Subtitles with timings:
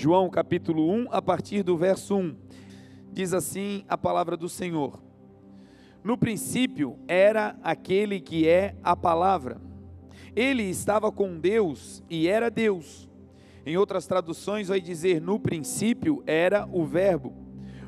[0.00, 2.36] João capítulo 1, a partir do verso 1.
[3.12, 5.02] Diz assim a palavra do Senhor:
[6.04, 9.60] No princípio era aquele que é a palavra.
[10.36, 13.08] Ele estava com Deus e era Deus.
[13.66, 17.34] Em outras traduções vai dizer: No princípio era o Verbo.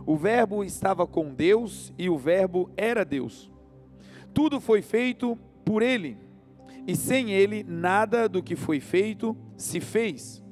[0.05, 3.53] O Verbo estava com Deus e o Verbo era Deus.
[4.35, 6.19] Tudo foi feito por ele,
[6.89, 10.43] e sem ele nada do que foi feito se fez.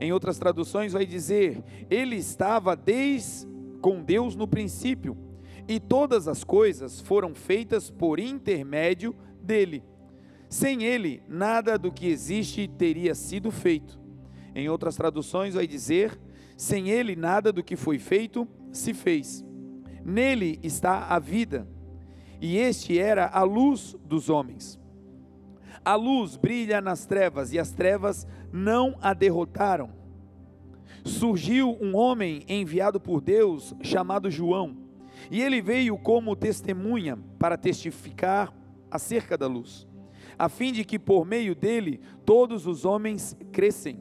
[0.00, 3.46] Em outras traduções vai dizer: ele estava desde
[3.80, 5.16] com Deus no princípio,
[5.66, 9.82] e todas as coisas foram feitas por intermédio dele.
[10.48, 14.00] Sem ele, nada do que existe teria sido feito.
[14.54, 16.18] Em outras traduções vai dizer:
[16.56, 19.44] sem ele, nada do que foi feito se fez.
[20.04, 21.68] Nele está a vida,
[22.40, 24.78] e este era a luz dos homens.
[25.88, 29.88] A luz brilha nas trevas, e as trevas não a derrotaram.
[31.02, 34.76] Surgiu um homem enviado por Deus, chamado João,
[35.30, 38.52] e ele veio como testemunha para testificar
[38.90, 39.88] acerca da luz,
[40.38, 43.98] a fim de que por meio dele todos os homens crescem.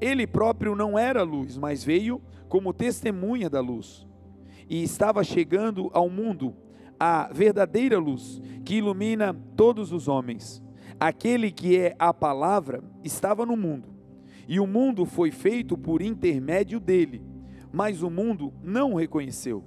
[0.00, 4.06] Ele próprio não era luz, mas veio como testemunha da luz.
[4.68, 6.54] E estava chegando ao mundo
[7.00, 10.62] a verdadeira luz que ilumina todos os homens.
[11.00, 13.88] Aquele que é a palavra estava no mundo,
[14.46, 17.22] e o mundo foi feito por intermédio dele,
[17.72, 19.64] mas o mundo não o reconheceu.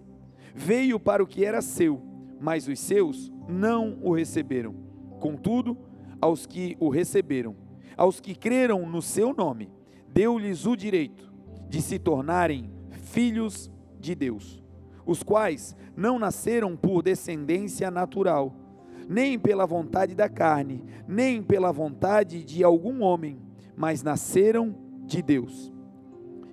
[0.54, 2.00] Veio para o que era seu,
[2.39, 4.76] mas os seus não o receberam.
[5.20, 5.76] Contudo,
[6.22, 7.56] aos que o receberam,
[7.98, 9.72] aos que creram no seu nome,
[10.08, 11.34] deu-lhes o direito
[11.67, 14.64] de se tornarem filhos de Deus,
[15.04, 18.62] os quais não nasceram por descendência natural
[19.08, 23.38] nem pela vontade da carne, nem pela vontade de algum homem,
[23.76, 25.72] mas nasceram de Deus.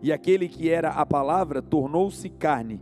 [0.03, 2.81] E aquele que era a palavra tornou-se carne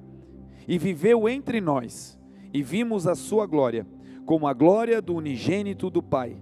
[0.66, 2.18] e viveu entre nós,
[2.52, 3.86] e vimos a sua glória,
[4.24, 6.36] como a glória do unigênito do Pai,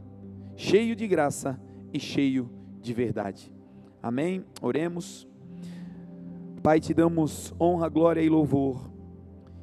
[0.57, 1.61] cheio de graça
[1.93, 2.51] e cheio
[2.81, 3.53] de verdade.
[4.03, 4.45] Amém?
[4.61, 5.27] Oremos.
[6.63, 8.91] Pai, te damos honra, glória e louvor.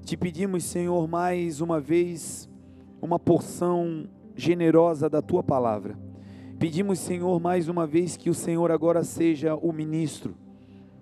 [0.05, 2.49] Te pedimos, Senhor, mais uma vez
[3.03, 5.97] uma porção generosa da tua palavra.
[6.57, 10.35] Pedimos, Senhor, mais uma vez que o Senhor agora seja o ministro,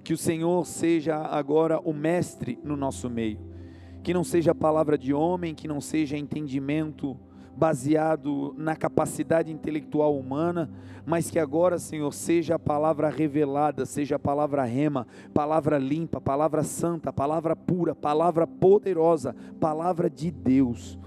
[0.03, 3.37] que o Senhor seja agora o mestre no nosso meio,
[4.01, 7.15] que não seja palavra de homem, que não seja entendimento
[7.55, 10.71] baseado na capacidade intelectual humana,
[11.05, 16.63] mas que agora, Senhor, seja a palavra revelada, seja a palavra rema, palavra limpa, palavra
[16.63, 20.97] santa, palavra pura, palavra poderosa, palavra de Deus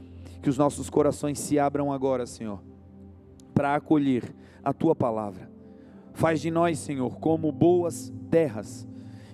[0.45, 2.63] que os nossos corações se abram agora, Senhor,
[3.55, 4.31] para acolher
[4.63, 5.51] a tua palavra.
[6.13, 8.87] Faz de nós, Senhor, como boas terras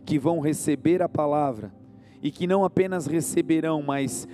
[0.06, 1.75] que vão receber a palavra
[2.22, 4.28] e que não apenas receberão, mas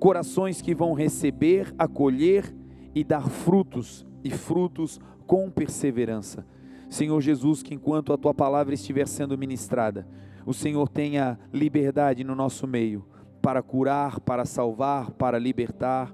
[0.00, 2.50] corações que vão receber, acolher
[2.94, 6.46] e dar frutos e frutos com perseverança.
[6.88, 10.08] Senhor Jesus, que enquanto a tua palavra estiver sendo ministrada,
[10.46, 13.04] o Senhor tenha liberdade no nosso meio
[13.46, 16.12] para curar, para salvar, para libertar.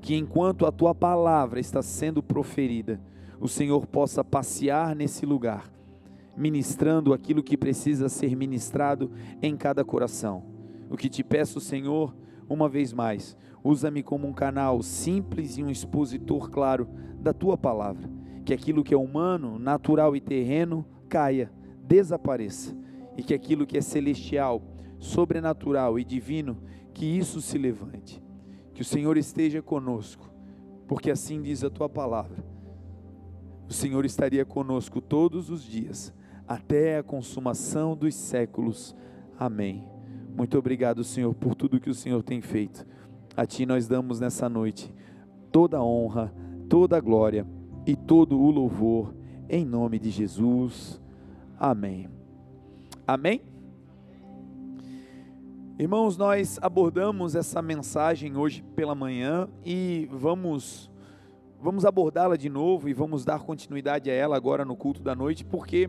[0.00, 3.00] Que enquanto a tua palavra está sendo proferida,
[3.40, 5.68] o Senhor possa passear nesse lugar,
[6.36, 9.10] ministrando aquilo que precisa ser ministrado
[9.42, 10.44] em cada coração.
[10.88, 12.14] O que te peço, Senhor,
[12.48, 16.88] uma vez mais, usa-me como um canal simples e um expositor claro
[17.18, 18.08] da tua palavra.
[18.44, 21.50] Que aquilo que é humano, natural e terreno caia,
[21.82, 22.72] desapareça,
[23.16, 24.62] e que aquilo que é celestial,
[24.98, 26.58] sobrenatural e divino,
[26.92, 28.22] que isso se levante.
[28.74, 30.30] Que o Senhor esteja conosco,
[30.86, 32.44] porque assim diz a tua palavra.
[33.68, 36.12] O Senhor estaria conosco todos os dias,
[36.46, 38.96] até a consumação dos séculos.
[39.38, 39.86] Amém.
[40.34, 42.86] Muito obrigado, Senhor, por tudo que o Senhor tem feito.
[43.36, 44.92] A Ti nós damos nessa noite
[45.50, 46.32] toda a honra,
[46.68, 47.46] toda a glória
[47.86, 49.14] e todo o louvor,
[49.48, 51.00] em nome de Jesus.
[51.58, 52.08] Amém.
[53.06, 53.57] Amém.
[55.80, 60.90] Irmãos, nós abordamos essa mensagem hoje pela manhã e vamos
[61.60, 65.44] vamos abordá-la de novo e vamos dar continuidade a ela agora no culto da noite,
[65.44, 65.88] porque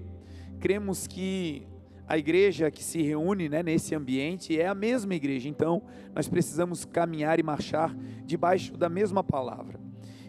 [0.59, 1.67] cremos que
[2.07, 5.81] a igreja que se reúne né, nesse ambiente é a mesma igreja, então
[6.13, 9.79] nós precisamos caminhar e marchar debaixo da mesma palavra.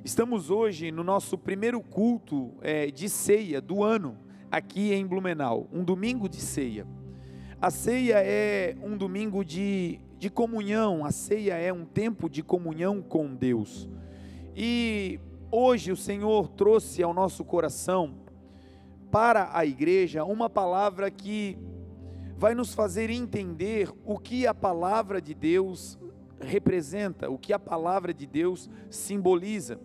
[0.02, 4.16] Estamos hoje no nosso primeiro culto é, de ceia do ano
[4.50, 6.86] aqui em Blumenau, um domingo de ceia.
[7.62, 13.02] A ceia é um domingo de, de comunhão, a ceia é um tempo de comunhão
[13.02, 13.86] com Deus.
[14.56, 15.20] E
[15.52, 18.14] hoje o Senhor trouxe ao nosso coração
[19.10, 21.58] para a igreja uma palavra que
[22.34, 25.98] vai nos fazer entender o que a palavra de Deus
[26.40, 29.78] representa, o que a palavra de Deus simboliza.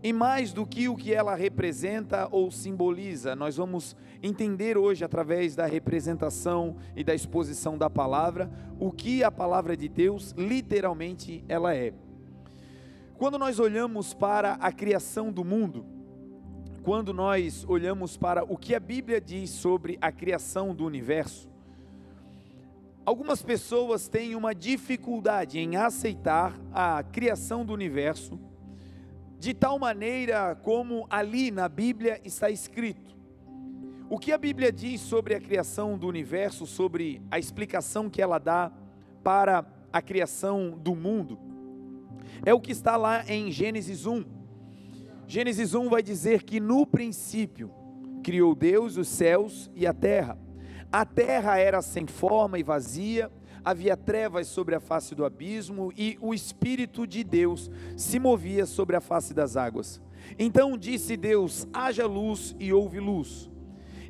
[0.00, 5.54] E mais do que o que ela representa ou simboliza, nós vamos entender hoje, através
[5.54, 11.74] da representação e da exposição da palavra, o que a palavra de Deus literalmente ela
[11.74, 11.92] é.
[13.16, 15.86] Quando nós olhamos para a criação do mundo,
[16.82, 21.48] quando nós olhamos para o que a Bíblia diz sobre a criação do universo,
[23.04, 28.38] algumas pessoas têm uma dificuldade em aceitar a criação do universo
[29.38, 33.05] de tal maneira como ali na Bíblia está escrito.
[34.08, 38.38] O que a Bíblia diz sobre a criação do universo, sobre a explicação que ela
[38.38, 38.70] dá
[39.24, 41.36] para a criação do mundo,
[42.44, 44.24] é o que está lá em Gênesis 1.
[45.26, 47.68] Gênesis 1 vai dizer que no princípio
[48.22, 50.38] criou Deus os céus e a terra.
[50.92, 53.28] A terra era sem forma e vazia,
[53.64, 58.94] havia trevas sobre a face do abismo e o Espírito de Deus se movia sobre
[58.94, 60.00] a face das águas.
[60.38, 63.50] Então disse Deus: haja luz e houve luz.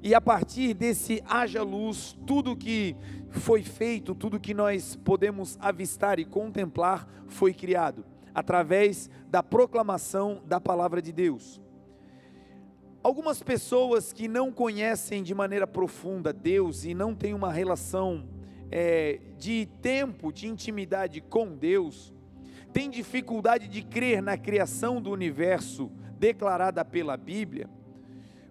[0.02, 2.96] E a partir desse haja luz, tudo que
[3.30, 8.04] foi feito, tudo que nós podemos avistar e contemplar foi criado,
[8.34, 11.60] através da proclamação da palavra de Deus.
[13.02, 18.28] Algumas pessoas que não conhecem de maneira profunda Deus e não têm uma relação
[18.70, 22.12] é, de tempo, de intimidade com Deus,
[22.72, 27.70] tem dificuldade de crer na criação do universo declarada pela Bíblia,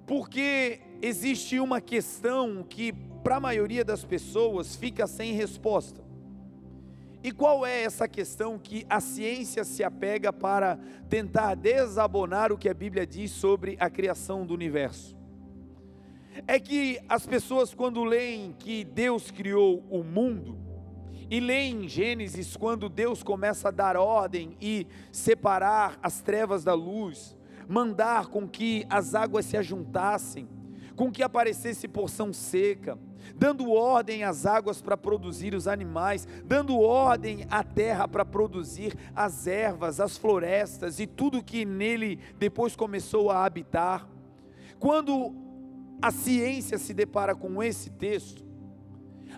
[0.08, 2.94] porque existe uma questão que,
[3.24, 6.04] para a maioria das pessoas, fica sem resposta.
[7.24, 10.78] E qual é essa questão que a ciência se apega para
[11.10, 15.16] tentar desabonar o que a Bíblia diz sobre a criação do universo?
[16.48, 20.58] é que as pessoas, quando leem que Deus criou o mundo,
[21.30, 26.74] e leem em Gênesis, quando Deus começa a dar ordem e separar as trevas da
[26.76, 27.36] luz,
[27.68, 30.48] mandar com que as águas se ajuntassem,
[30.96, 32.98] com que aparecesse porção seca,
[33.36, 39.48] dando ordem às águas para produzir os animais, dando ordem à terra para produzir as
[39.48, 44.08] ervas, as florestas e tudo que nele depois começou a habitar.
[44.80, 45.34] Quando
[46.02, 48.46] a ciência se depara com esse texto,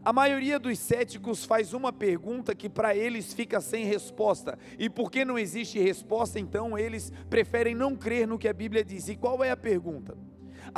[0.04, 4.58] a maioria dos céticos faz uma pergunta que para eles fica sem resposta.
[4.78, 9.10] E porque não existe resposta, então eles preferem não crer no que a Bíblia diz.
[9.10, 10.18] E qual é a pergunta?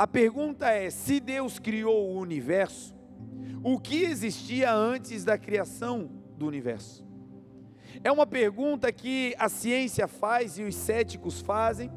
[0.00, 2.94] A pergunta é: se Deus criou o universo,
[3.62, 7.04] o que existia antes da criação do universo?
[8.02, 11.92] É uma pergunta que a ciência faz e os céticos fazem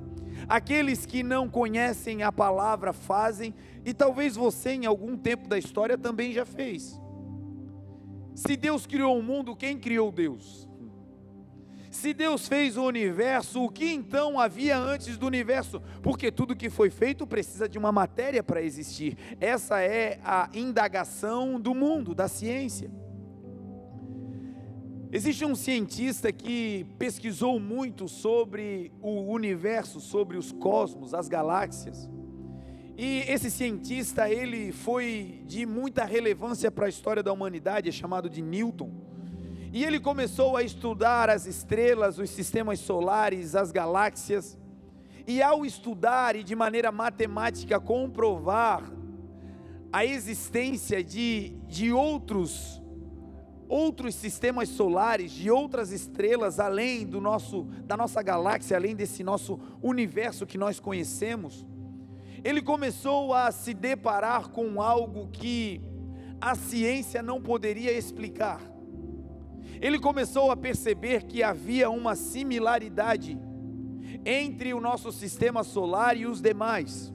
[0.50, 3.56] aqueles que não conhecem a palavra fazem,
[3.86, 7.00] e talvez você em algum tempo da história também já fez.
[8.36, 10.68] Se Deus criou o mundo, quem criou Deus?
[12.04, 15.82] Se Deus fez o universo, o que então havia antes do universo?
[16.02, 19.18] Porque tudo que foi feito precisa de uma matéria para existir.
[19.40, 22.92] Essa é a indagação do mundo, da ciência.
[25.14, 32.10] Existe um cientista que pesquisou muito sobre o universo, sobre os cosmos, as galáxias.
[32.98, 38.30] E esse cientista, ele foi de muita relevância para a história da humanidade, é chamado
[38.30, 39.13] de Newton.
[39.74, 44.56] E ele começou a estudar as estrelas, os sistemas solares, as galáxias.
[45.26, 48.84] E ao estudar e de maneira matemática comprovar
[49.92, 52.80] a existência de, de outros
[53.68, 59.60] outros sistemas solares, de outras estrelas além do nosso da nossa galáxia, além desse nosso
[59.82, 61.66] universo que nós conhecemos,
[62.44, 65.82] ele começou a se deparar com algo que
[66.40, 68.73] a ciência não poderia explicar.
[69.82, 73.38] Ele começou a perceber que havia uma similaridade
[74.26, 77.14] entre o nosso sistema solar e os demais,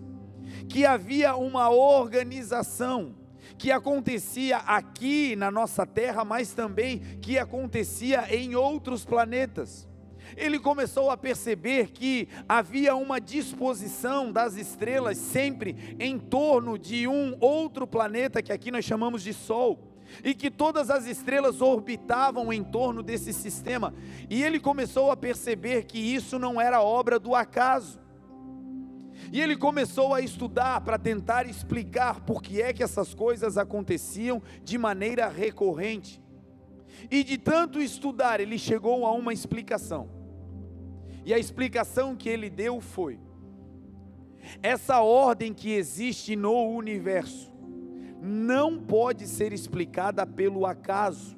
[0.69, 3.15] que havia uma organização
[3.57, 9.88] que acontecia aqui na nossa terra, mas também que acontecia em outros planetas.
[10.37, 17.37] Ele começou a perceber que havia uma disposição das estrelas sempre em torno de um
[17.41, 19.88] outro planeta que aqui nós chamamos de Sol
[20.25, 23.95] e que todas as estrelas orbitavam em torno desse sistema.
[24.29, 28.00] E ele começou a perceber que isso não era obra do acaso.
[29.33, 34.43] E ele começou a estudar para tentar explicar por que é que essas coisas aconteciam
[34.62, 36.23] de maneira recorrente.
[37.11, 40.09] E de tanto estudar, ele chegou a uma explicação.
[41.25, 43.21] E a explicação que ele deu foi:
[44.62, 47.53] Essa ordem que existe no universo
[48.21, 51.37] não pode ser explicada pelo acaso.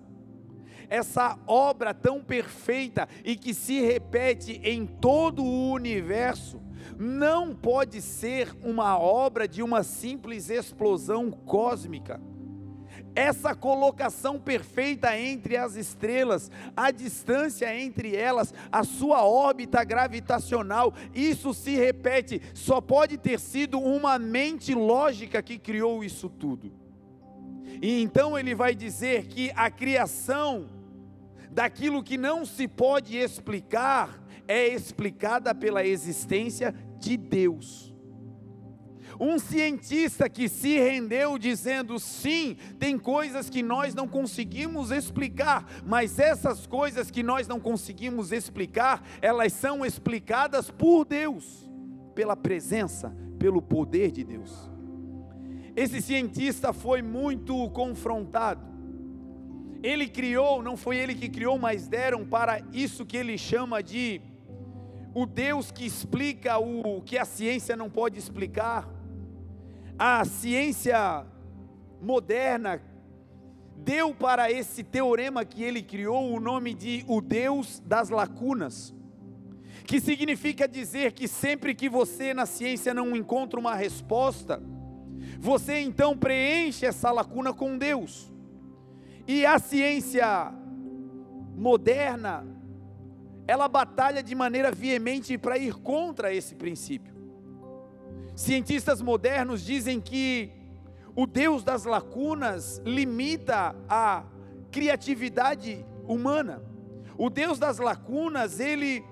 [0.88, 6.60] Essa obra tão perfeita e que se repete em todo o universo
[6.98, 12.20] não pode ser uma obra de uma simples explosão cósmica
[13.14, 21.52] essa colocação perfeita entre as estrelas, a distância entre elas, a sua órbita gravitacional, isso
[21.52, 26.72] se repete, só pode ter sido uma mente lógica que criou isso tudo.
[27.82, 30.68] E então ele vai dizer que a criação
[31.50, 37.89] daquilo que não se pode explicar é explicada pela existência de Deus.
[39.20, 46.18] Um cientista que se rendeu dizendo: sim, tem coisas que nós não conseguimos explicar, mas
[46.18, 51.70] essas coisas que nós não conseguimos explicar, elas são explicadas por Deus,
[52.14, 54.70] pela presença, pelo poder de Deus.
[55.76, 58.70] Esse cientista foi muito confrontado.
[59.82, 64.22] Ele criou, não foi ele que criou, mas deram para isso que ele chama de
[65.14, 68.99] o Deus que explica o que a ciência não pode explicar
[70.02, 71.26] a ciência
[72.00, 72.80] moderna
[73.76, 78.94] deu para esse teorema que ele criou o nome de o Deus das lacunas,
[79.84, 84.62] que significa dizer que sempre que você na ciência não encontra uma resposta,
[85.38, 88.32] você então preenche essa lacuna com Deus.
[89.28, 90.50] E a ciência
[91.54, 92.46] moderna,
[93.46, 97.09] ela batalha de maneira veemente para ir contra esse princípio.
[98.40, 100.50] Cientistas modernos dizem que
[101.14, 104.24] o Deus das lacunas limita a
[104.70, 106.62] criatividade humana.
[107.18, 109.04] O Deus das lacunas, ele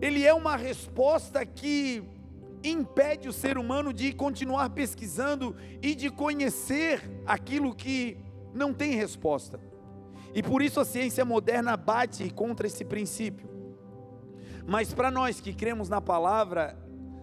[0.00, 2.02] ele é uma resposta que
[2.64, 8.16] impede o ser humano de continuar pesquisando e de conhecer aquilo que
[8.54, 9.60] não tem resposta.
[10.34, 13.46] E por isso a ciência moderna bate contra esse princípio.
[14.66, 16.78] Mas para nós que cremos na palavra,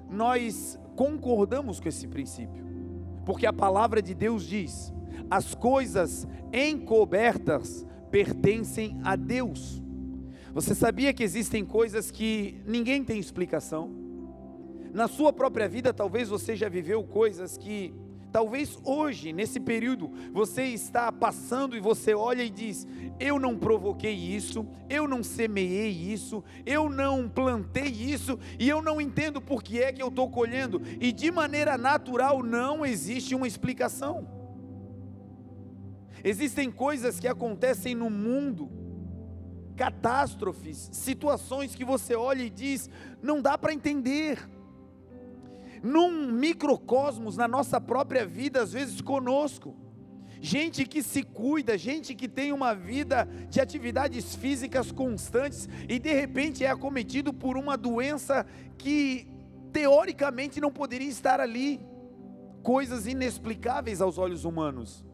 [0.07, 2.61] nós concordamos com esse princípio,
[3.25, 4.93] porque a palavra de Deus diz:
[5.31, 9.81] as coisas encobertas pertencem a Deus.
[10.53, 13.89] Você sabia que existem coisas que ninguém tem explicação?
[14.91, 17.93] Na sua própria vida, talvez você já viveu coisas que
[18.31, 22.87] Talvez hoje, nesse período, você está passando e você olha e diz:
[23.19, 29.01] Eu não provoquei isso, eu não semeei isso, eu não plantei isso, e eu não
[29.01, 33.47] entendo por que é que eu estou colhendo, e de maneira natural não existe uma
[33.47, 34.27] explicação.
[36.23, 38.69] Existem coisas que acontecem no mundo,
[39.75, 42.87] catástrofes, situações que você olha e diz:
[43.23, 44.37] Não dá para entender
[45.83, 49.75] num microcosmos na nossa própria vida, às vezes conosco.
[50.41, 56.13] Gente que se cuida, gente que tem uma vida de atividades físicas constantes e de
[56.13, 58.45] repente é acometido por uma doença
[58.77, 59.27] que
[59.73, 61.81] teoricamente não poderia estar ali.
[62.63, 65.05] Coisas inexplicáveis aos olhos humanos.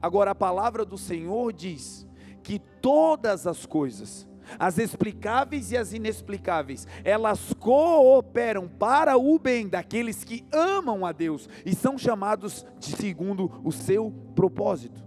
[0.00, 2.06] Agora a palavra do Senhor diz
[2.42, 4.28] que todas as coisas
[4.58, 11.48] as explicáveis e as inexplicáveis, elas cooperam para o bem daqueles que amam a Deus
[11.64, 15.02] e são chamados de segundo o seu propósito.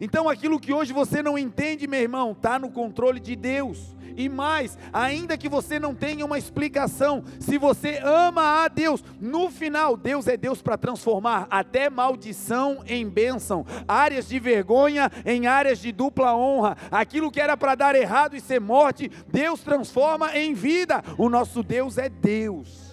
[0.00, 3.94] Então aquilo que hoje você não entende, meu irmão, está no controle de Deus.
[4.16, 9.50] E mais, ainda que você não tenha uma explicação, se você ama a Deus, no
[9.50, 15.78] final, Deus é Deus para transformar até maldição em bênção, áreas de vergonha em áreas
[15.78, 20.54] de dupla honra, aquilo que era para dar errado e ser morte, Deus transforma em
[20.54, 21.02] vida.
[21.18, 22.92] O nosso Deus é Deus.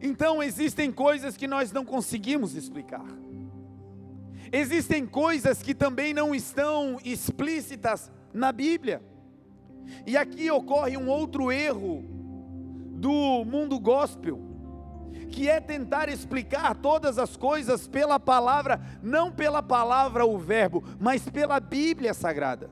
[0.00, 3.06] Então existem coisas que nós não conseguimos explicar.
[4.52, 9.00] Existem coisas que também não estão explícitas na Bíblia.
[10.06, 12.04] E aqui ocorre um outro erro
[12.96, 14.40] do mundo gospel,
[15.30, 21.28] que é tentar explicar todas as coisas pela palavra, não pela palavra o verbo, mas
[21.28, 22.70] pela Bíblia Sagrada.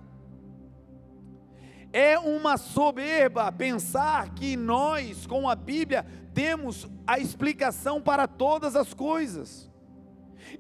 [1.93, 8.95] É uma soberba pensar que nós, com a Bíblia, temos a explicação para todas as
[8.95, 9.71] coisas.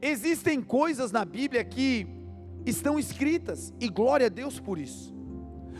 [0.00, 2.21] Existem coisas na Bíblia que
[2.66, 5.14] estão escritas, e glória a Deus por isso.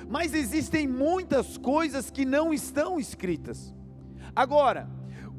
[0.09, 3.75] Mas existem muitas coisas que não estão escritas.
[4.35, 4.89] Agora,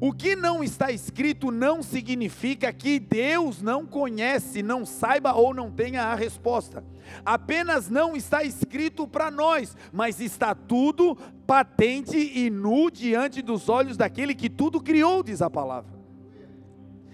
[0.00, 5.70] O que não está escrito não significa que Deus não conhece, não saiba ou não
[5.70, 6.84] tenha a resposta.
[7.24, 13.96] Apenas não está escrito para nós, mas está tudo patente e nu diante dos olhos
[13.96, 15.94] daquele que tudo criou, diz a palavra.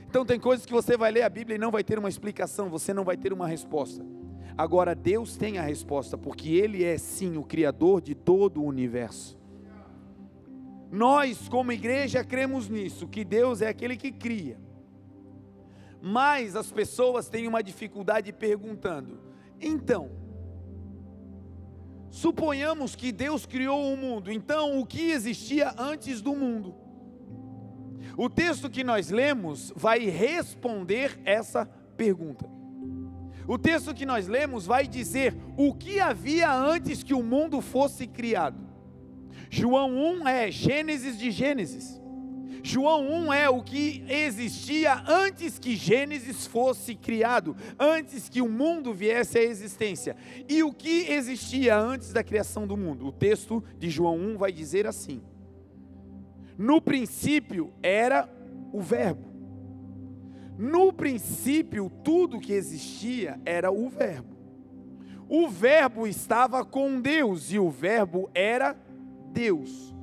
[0.08, 2.68] Então tem coisas que você vai ler a Bíblia e não vai ter uma explicação,
[2.68, 4.04] você não vai ter uma resposta.
[4.60, 9.38] Agora Deus tem a resposta, porque Ele é sim o Criador de todo o universo.
[10.92, 14.60] Nós, como igreja, cremos nisso, que Deus é aquele que cria.
[16.02, 19.18] Mas as pessoas têm uma dificuldade perguntando:
[19.58, 20.10] então,
[22.10, 26.74] suponhamos que Deus criou o mundo, então o que existia antes do mundo?
[28.14, 31.64] O texto que nós lemos vai responder essa
[31.96, 32.59] pergunta.
[33.50, 38.06] O texto que nós lemos vai dizer o que havia antes que o mundo fosse
[38.06, 38.64] criado.
[39.50, 42.00] João 1 é Gênesis de Gênesis.
[42.62, 48.94] João 1 é o que existia antes que Gênesis fosse criado, antes que o mundo
[48.94, 50.16] viesse à existência.
[50.48, 53.04] E o que existia antes da criação do mundo?
[53.04, 55.20] O texto de João 1 vai dizer assim:
[56.56, 58.32] No princípio era
[58.72, 59.29] o Verbo.
[60.60, 64.36] No princípio, tudo que existia era o Verbo.
[65.26, 68.76] O Verbo estava com Deus e o Verbo era
[69.32, 69.94] Deus.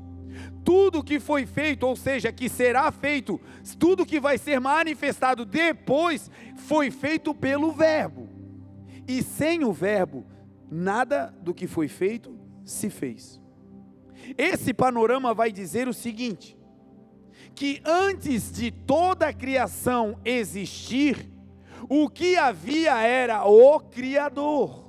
[0.66, 3.40] Tudo que foi feito, ou seja, que será feito,
[3.78, 8.28] tudo que vai ser manifestado depois, foi feito pelo Verbo.
[9.08, 10.26] E sem o Verbo,
[10.72, 12.36] nada do que foi feito
[12.66, 13.40] se fez.
[14.36, 16.57] Esse panorama vai dizer o seguinte:
[17.58, 21.28] que antes de toda a criação existir,
[21.90, 24.88] o que havia era o Criador.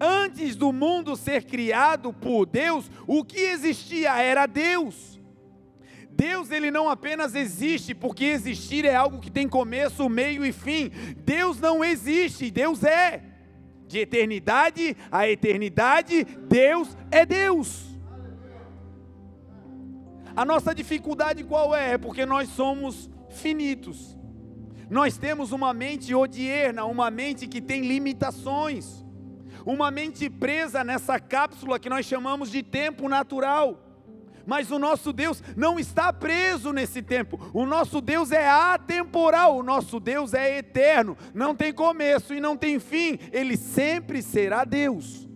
[0.00, 5.20] Antes do mundo ser criado por Deus, o que existia era Deus.
[6.10, 10.90] Deus ele não apenas existe, porque existir é algo que tem começo, meio e fim.
[11.24, 13.22] Deus não existe, Deus é.
[13.86, 17.89] De eternidade a eternidade, Deus é Deus.
[20.40, 21.92] A nossa dificuldade qual é?
[21.92, 24.16] É porque nós somos finitos.
[24.88, 29.04] Nós temos uma mente odierna, uma mente que tem limitações
[29.64, 33.86] uma mente presa nessa cápsula que nós chamamos de tempo natural.
[34.46, 37.38] Mas o nosso Deus não está preso nesse tempo.
[37.52, 42.56] O nosso Deus é atemporal, o nosso Deus é eterno, não tem começo e não
[42.56, 45.29] tem fim, ele sempre será Deus.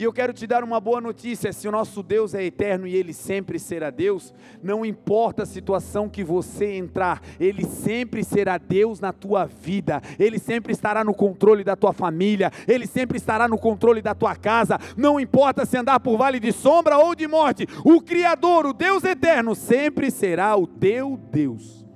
[0.00, 2.96] E eu quero te dar uma boa notícia: se o nosso Deus é eterno e
[2.96, 4.32] ele sempre será Deus,
[4.62, 10.38] não importa a situação que você entrar, ele sempre será Deus na tua vida, ele
[10.38, 14.78] sempre estará no controle da tua família, ele sempre estará no controle da tua casa.
[14.96, 19.04] Não importa se andar por vale de sombra ou de morte, o Criador, o Deus
[19.04, 21.86] eterno, sempre será o teu Deus.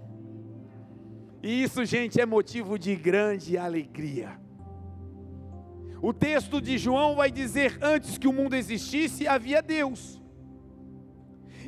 [1.43, 4.44] E isso, gente, é motivo de grande alegria.
[6.03, 10.21] O texto de João vai dizer: antes que o mundo existisse, havia Deus.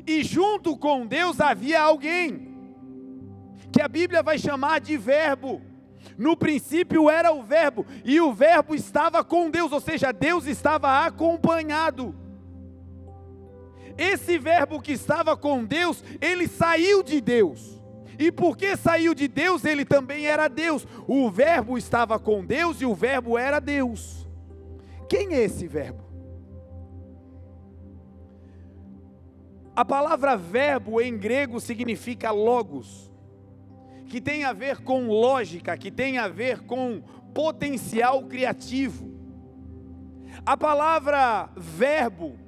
[0.06, 2.54] E junto com Deus havia alguém,
[3.72, 5.60] que a Bíblia vai chamar de Verbo.
[6.16, 11.04] No princípio era o Verbo, e o Verbo estava com Deus, ou seja, Deus estava
[11.04, 12.14] acompanhado.
[13.98, 17.75] Esse Verbo que estava com Deus, ele saiu de Deus.
[18.18, 20.86] E porque saiu de Deus, ele também era Deus.
[21.06, 24.26] O Verbo estava com Deus e o Verbo era Deus.
[25.08, 26.04] Quem é esse verbo?
[29.74, 33.12] A palavra verbo em grego significa logos,
[34.06, 37.02] que tem a ver com lógica, que tem a ver com
[37.34, 39.14] potencial criativo.
[40.46, 42.38] A palavra verbo,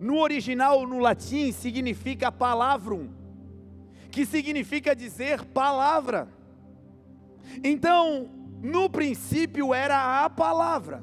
[0.00, 3.10] no original no latim, significa palavrum,
[4.14, 6.28] que significa dizer palavra.
[7.62, 8.30] Então,
[8.62, 11.02] no princípio era a palavra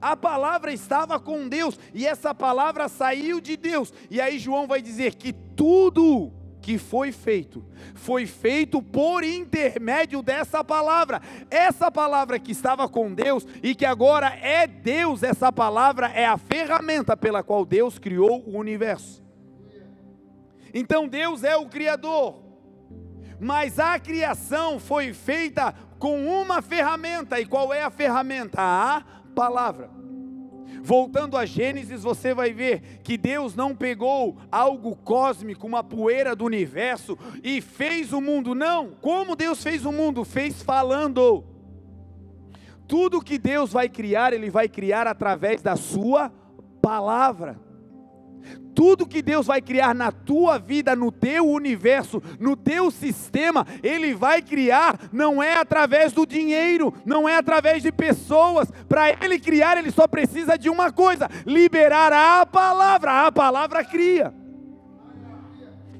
[0.00, 3.90] a palavra estava com Deus e essa palavra saiu de Deus.
[4.10, 10.62] E aí João vai dizer que tudo que foi feito, foi feito por intermédio dessa
[10.62, 11.22] palavra.
[11.50, 16.36] Essa palavra que estava com Deus e que agora é Deus, essa palavra é a
[16.36, 19.23] ferramenta pela qual Deus criou o universo.
[20.74, 22.42] Então Deus é o Criador,
[23.38, 28.60] mas a criação foi feita com uma ferramenta, e qual é a ferramenta?
[28.60, 29.02] A
[29.34, 29.88] palavra.
[30.82, 36.44] Voltando a Gênesis, você vai ver que Deus não pegou algo cósmico, uma poeira do
[36.44, 38.54] universo e fez o mundo.
[38.54, 40.24] Não, como Deus fez o mundo?
[40.26, 41.42] Fez falando.
[42.86, 46.30] Tudo que Deus vai criar, Ele vai criar através da Sua
[46.82, 47.63] palavra.
[48.74, 54.14] Tudo que Deus vai criar na tua vida, no teu universo, no teu sistema, Ele
[54.14, 58.68] vai criar, não é através do dinheiro, não é através de pessoas.
[58.88, 63.26] Para Ele criar, Ele só precisa de uma coisa: liberar a palavra.
[63.26, 64.34] A palavra cria.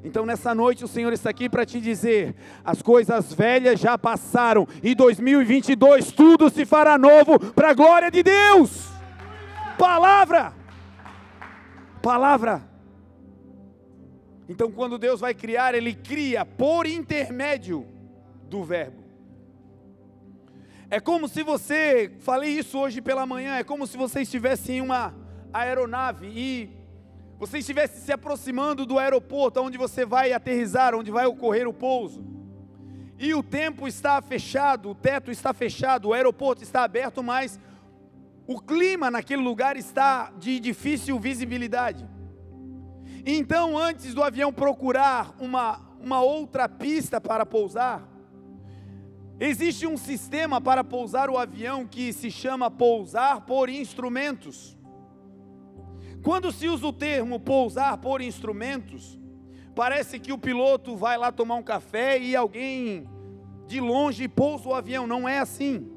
[0.04, 4.68] Então nessa noite o Senhor está aqui para te dizer: as coisas velhas já passaram
[4.82, 8.90] e 2022 tudo se fará novo para a glória de Deus.
[9.78, 10.63] Palavra.
[12.04, 12.62] Palavra.
[14.46, 17.86] Então quando Deus vai criar, ele cria por intermédio
[18.42, 19.02] do verbo.
[20.90, 24.82] É como se você, falei isso hoje pela manhã, é como se você estivesse em
[24.82, 25.14] uma
[25.50, 26.76] aeronave e
[27.38, 32.22] você estivesse se aproximando do aeroporto onde você vai aterrizar, onde vai ocorrer o pouso,
[33.18, 37.58] e o tempo está fechado, o teto está fechado, o aeroporto está aberto, mas
[38.46, 42.06] o clima naquele lugar está de difícil visibilidade.
[43.24, 48.06] Então, antes do avião procurar uma, uma outra pista para pousar,
[49.40, 54.76] existe um sistema para pousar o avião que se chama pousar por instrumentos.
[56.22, 59.18] Quando se usa o termo pousar por instrumentos,
[59.74, 63.08] parece que o piloto vai lá tomar um café e alguém
[63.66, 65.06] de longe pousa o avião.
[65.06, 65.93] Não é assim.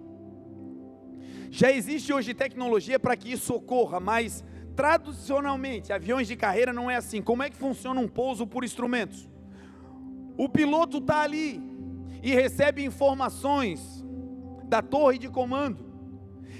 [1.49, 4.43] Já existe hoje tecnologia para que isso ocorra, mas
[4.75, 7.21] tradicionalmente, aviões de carreira não é assim.
[7.21, 9.29] Como é que funciona um pouso por instrumentos?
[10.37, 11.61] O piloto está ali
[12.21, 14.05] e recebe informações
[14.65, 15.87] da torre de comando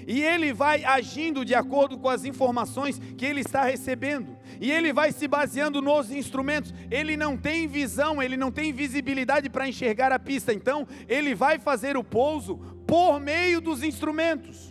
[0.08, 4.90] e ele vai agindo de acordo com as informações que ele está recebendo, e ele
[4.90, 6.72] vai se baseando nos instrumentos.
[6.90, 11.58] Ele não tem visão, ele não tem visibilidade para enxergar a pista, então ele vai
[11.58, 14.67] fazer o pouso por meio dos instrumentos.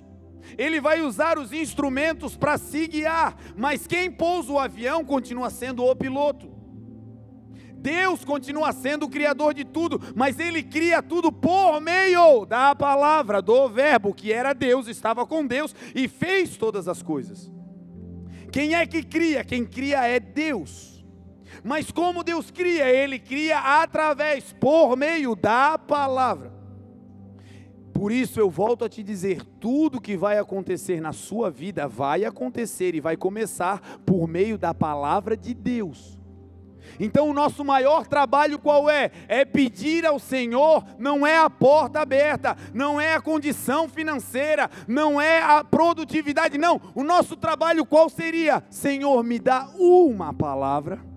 [0.57, 5.83] Ele vai usar os instrumentos para se guiar, mas quem pousa o avião continua sendo
[5.83, 6.57] o piloto.
[7.79, 13.41] Deus continua sendo o criador de tudo, mas ele cria tudo por meio da palavra,
[13.41, 17.51] do verbo, que era Deus, estava com Deus e fez todas as coisas.
[18.51, 19.43] Quem é que cria?
[19.43, 21.05] Quem cria é Deus.
[21.63, 22.89] Mas como Deus cria?
[22.89, 26.56] Ele cria através, por meio da palavra.
[27.97, 32.25] Por isso eu volto a te dizer: tudo que vai acontecer na sua vida vai
[32.25, 36.15] acontecer e vai começar por meio da palavra de Deus.
[36.99, 39.09] Então o nosso maior trabalho qual é?
[39.27, 45.19] É pedir ao Senhor, não é a porta aberta, não é a condição financeira, não
[45.19, 46.79] é a produtividade, não.
[46.93, 48.63] O nosso trabalho qual seria?
[48.69, 51.16] Senhor, me dá uma palavra.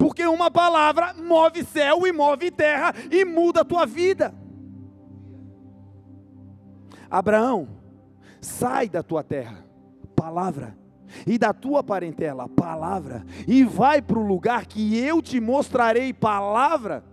[0.00, 4.34] Porque uma palavra move céu e move terra e muda a tua vida.
[7.10, 7.68] Abraão,
[8.40, 9.62] sai da tua terra.
[10.16, 10.74] Palavra
[11.26, 17.04] e da tua parentela, palavra, e vai para o lugar que eu te mostrarei, palavra.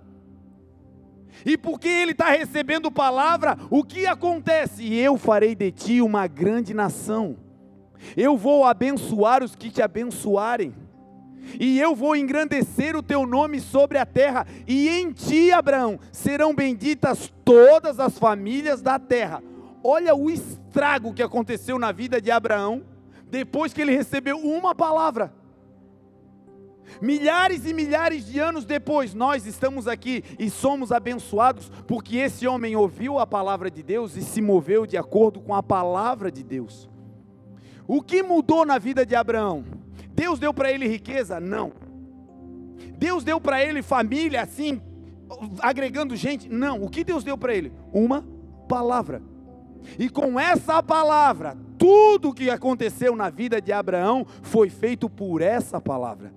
[1.43, 4.93] E porque ele está recebendo palavra, o que acontece?
[4.93, 7.37] Eu farei de ti uma grande nação,
[8.15, 10.75] eu vou abençoar os que te abençoarem,
[11.59, 16.53] e eu vou engrandecer o teu nome sobre a terra, e em ti, Abraão, serão
[16.53, 19.43] benditas todas as famílias da terra.
[19.83, 22.83] Olha o estrago que aconteceu na vida de Abraão
[23.29, 25.33] depois que ele recebeu uma palavra.
[27.01, 32.75] Milhares e milhares de anos depois, nós estamos aqui e somos abençoados porque esse homem
[32.75, 36.89] ouviu a palavra de Deus e se moveu de acordo com a palavra de Deus.
[37.87, 39.63] O que mudou na vida de Abraão?
[40.17, 41.39] Deus deu para ele riqueza?
[41.39, 41.71] Não.
[42.97, 44.81] Deus deu para ele família assim,
[45.59, 46.49] agregando gente?
[46.49, 46.81] Não.
[46.81, 47.71] O que Deus deu para ele?
[47.93, 48.25] Uma
[48.67, 49.21] palavra.
[49.99, 55.39] E com essa palavra, tudo o que aconteceu na vida de Abraão foi feito por
[55.39, 56.33] essa palavra.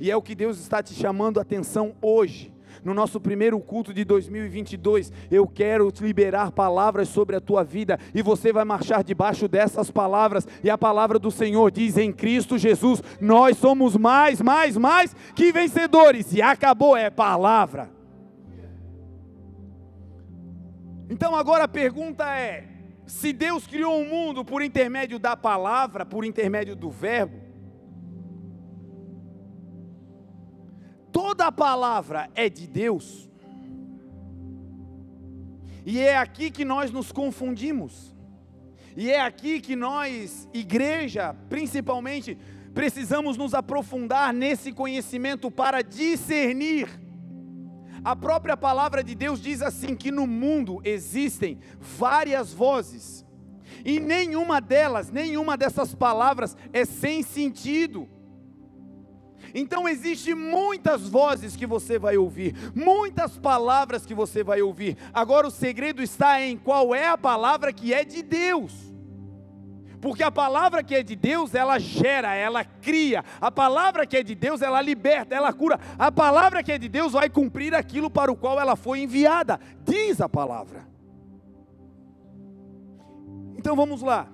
[0.00, 2.50] E é o que Deus está te chamando a atenção hoje.
[2.84, 8.22] No nosso primeiro culto de 2022, eu quero liberar palavras sobre a tua vida e
[8.22, 10.46] você vai marchar debaixo dessas palavras.
[10.62, 15.52] E a palavra do Senhor diz: em Cristo Jesus, nós somos mais, mais, mais que
[15.52, 16.32] vencedores.
[16.32, 17.90] E acabou, é palavra.
[21.10, 22.64] Então agora a pergunta é:
[23.06, 27.47] se Deus criou o um mundo por intermédio da palavra, por intermédio do verbo,
[31.18, 33.28] toda a palavra é de Deus.
[35.84, 38.14] E é aqui que nós nos confundimos.
[38.96, 42.38] E é aqui que nós, igreja, principalmente,
[42.72, 46.88] precisamos nos aprofundar nesse conhecimento para discernir
[48.04, 53.26] a própria palavra de Deus diz assim: que no mundo existem várias vozes,
[53.84, 58.08] E nenhuma delas, nenhuma dessas palavras é sem sentido.
[59.54, 64.96] Então existe muitas vozes que você vai ouvir, muitas palavras que você vai ouvir.
[65.12, 68.88] Agora o segredo está em qual é a palavra que é de Deus.
[70.00, 73.24] Porque a palavra que é de Deus, ela gera, ela cria.
[73.40, 75.78] A palavra que é de Deus, ela liberta, ela cura.
[75.98, 79.58] A palavra que é de Deus vai cumprir aquilo para o qual ela foi enviada.
[79.84, 80.86] Diz a palavra.
[83.56, 84.28] Então vamos lá.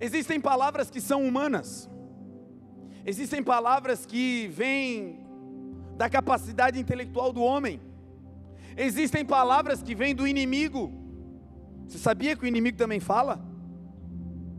[0.00, 1.90] Existem palavras que são humanas.
[3.06, 5.20] Existem palavras que vêm
[5.96, 7.80] da capacidade intelectual do homem.
[8.76, 10.92] Existem palavras que vêm do inimigo.
[11.86, 13.40] Você sabia que o inimigo também fala?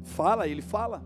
[0.06, 1.04] Fala, ele fala.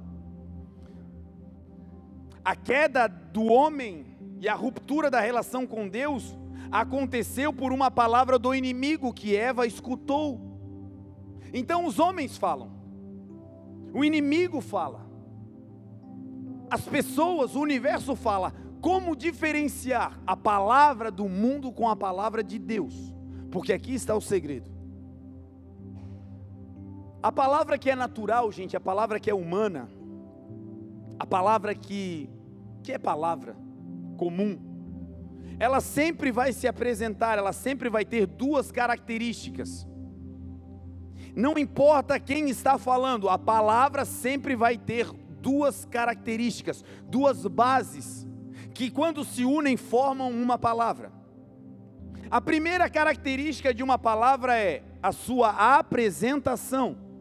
[2.45, 4.05] A queda do homem
[4.39, 6.37] e a ruptura da relação com Deus
[6.71, 10.39] aconteceu por uma palavra do inimigo que Eva escutou.
[11.51, 12.71] Então os homens falam,
[13.93, 15.10] o inimigo fala,
[16.71, 18.53] as pessoas, o universo fala.
[18.79, 23.13] Como diferenciar a palavra do mundo com a palavra de Deus?
[23.51, 24.71] Porque aqui está o segredo.
[27.21, 29.89] A palavra que é natural, gente, a palavra que é humana,
[31.19, 32.29] a palavra que,
[32.81, 33.55] que é palavra
[34.17, 34.57] comum,
[35.59, 39.85] ela sempre vai se apresentar, ela sempre vai ter duas características.
[41.35, 45.07] Não importa quem está falando, a palavra sempre vai ter
[45.41, 48.27] duas características, duas bases,
[48.73, 51.11] que quando se unem formam uma palavra.
[52.29, 57.11] A primeira característica de uma palavra é a sua apresentação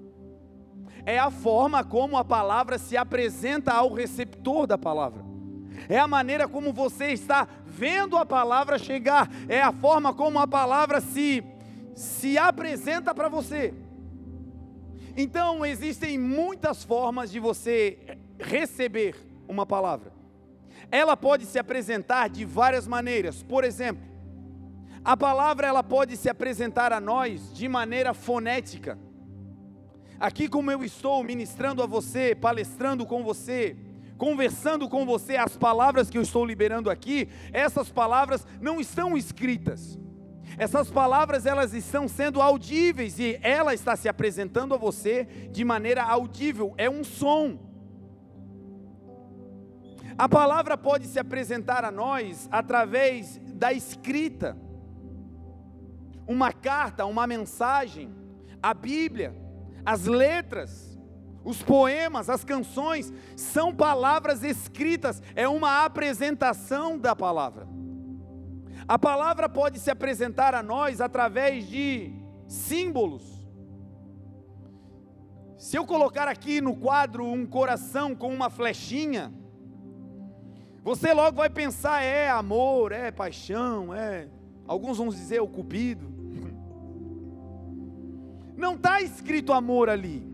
[1.04, 5.24] é a forma como a palavra se apresenta ao receptor da palavra.
[5.88, 10.46] É a maneira como você está vendo a palavra chegar, é a forma como a
[10.46, 11.42] palavra se
[11.94, 13.74] se apresenta para você.
[15.16, 17.98] Então, existem muitas formas de você
[18.38, 19.14] receber
[19.48, 20.12] uma palavra.
[20.90, 23.42] Ela pode se apresentar de várias maneiras.
[23.42, 24.02] Por exemplo,
[25.04, 28.98] a palavra ela pode se apresentar a nós de maneira fonética.
[30.18, 33.76] Aqui, como eu estou ministrando a você, palestrando com você,
[34.18, 39.98] conversando com você, as palavras que eu estou liberando aqui, essas palavras não estão escritas.
[40.60, 46.02] Essas palavras elas estão sendo audíveis e ela está se apresentando a você de maneira
[46.02, 47.58] audível, é um som.
[50.18, 54.54] A palavra pode se apresentar a nós através da escrita.
[56.26, 58.14] Uma carta, uma mensagem,
[58.62, 59.34] a Bíblia
[59.84, 60.98] as letras,
[61.44, 67.66] os poemas, as canções, são palavras escritas, é uma apresentação da palavra.
[68.90, 72.12] A palavra pode se apresentar a nós através de
[72.48, 73.22] símbolos.
[75.56, 79.32] Se eu colocar aqui no quadro um coração com uma flechinha,
[80.82, 84.28] você logo vai pensar: é amor, é paixão, é.
[84.66, 86.12] Alguns vão dizer o cupido.
[88.56, 90.28] Não está escrito amor ali.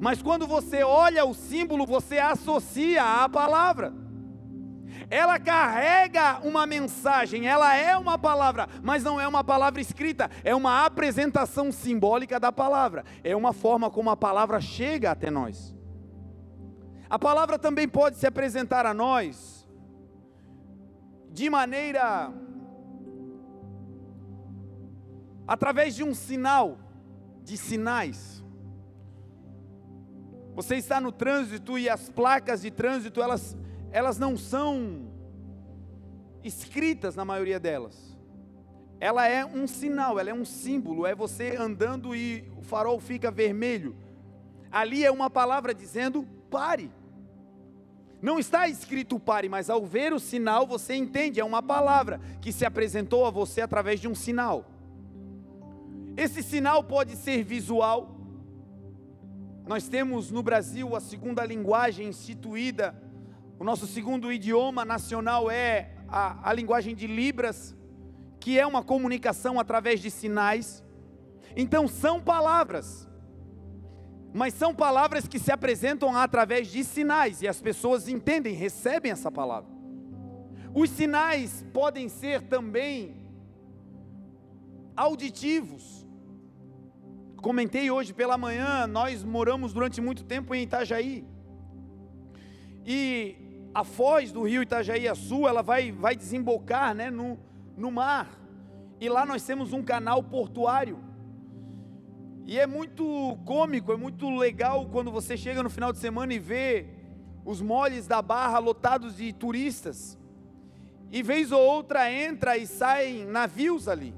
[0.00, 4.03] Mas quando você olha o símbolo, você associa à palavra.
[5.10, 10.54] Ela carrega uma mensagem, ela é uma palavra, mas não é uma palavra escrita, é
[10.54, 15.74] uma apresentação simbólica da palavra, é uma forma como a palavra chega até nós.
[17.08, 19.68] A palavra também pode se apresentar a nós
[21.30, 22.32] de maneira
[25.46, 26.78] através de um sinal
[27.42, 28.42] de sinais.
[30.54, 33.56] Você está no trânsito e as placas de trânsito, elas,
[33.94, 35.06] elas não são
[36.42, 38.18] escritas na maioria delas.
[38.98, 43.30] Ela é um sinal, ela é um símbolo, é você andando e o farol fica
[43.30, 43.94] vermelho.
[44.68, 46.90] Ali é uma palavra dizendo pare.
[48.20, 52.50] Não está escrito pare, mas ao ver o sinal você entende, é uma palavra que
[52.50, 54.68] se apresentou a você através de um sinal.
[56.16, 58.10] Esse sinal pode ser visual.
[59.68, 63.03] Nós temos no Brasil a segunda linguagem instituída,
[63.58, 67.74] o nosso segundo idioma nacional é a, a linguagem de Libras,
[68.40, 70.84] que é uma comunicação através de sinais.
[71.56, 73.08] Então são palavras,
[74.32, 79.30] mas são palavras que se apresentam através de sinais e as pessoas entendem, recebem essa
[79.30, 79.70] palavra.
[80.74, 83.24] Os sinais podem ser também
[84.96, 86.04] auditivos.
[87.36, 91.24] Comentei hoje pela manhã, nós moramos durante muito tempo em Itajaí.
[92.84, 93.43] E
[93.74, 97.38] a foz do rio Itajaí a sul, ela vai, vai desembocar né, no,
[97.76, 98.38] no mar.
[99.00, 100.98] E lá nós temos um canal portuário.
[102.46, 106.38] E é muito cômico, é muito legal quando você chega no final de semana e
[106.38, 106.86] vê
[107.44, 110.16] os moles da barra lotados de turistas.
[111.10, 114.14] E vez ou outra entra e saem navios ali.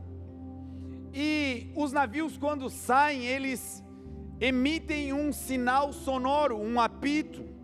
[1.15, 3.83] E os navios quando saem, eles
[4.39, 7.56] emitem um sinal sonoro, um apito.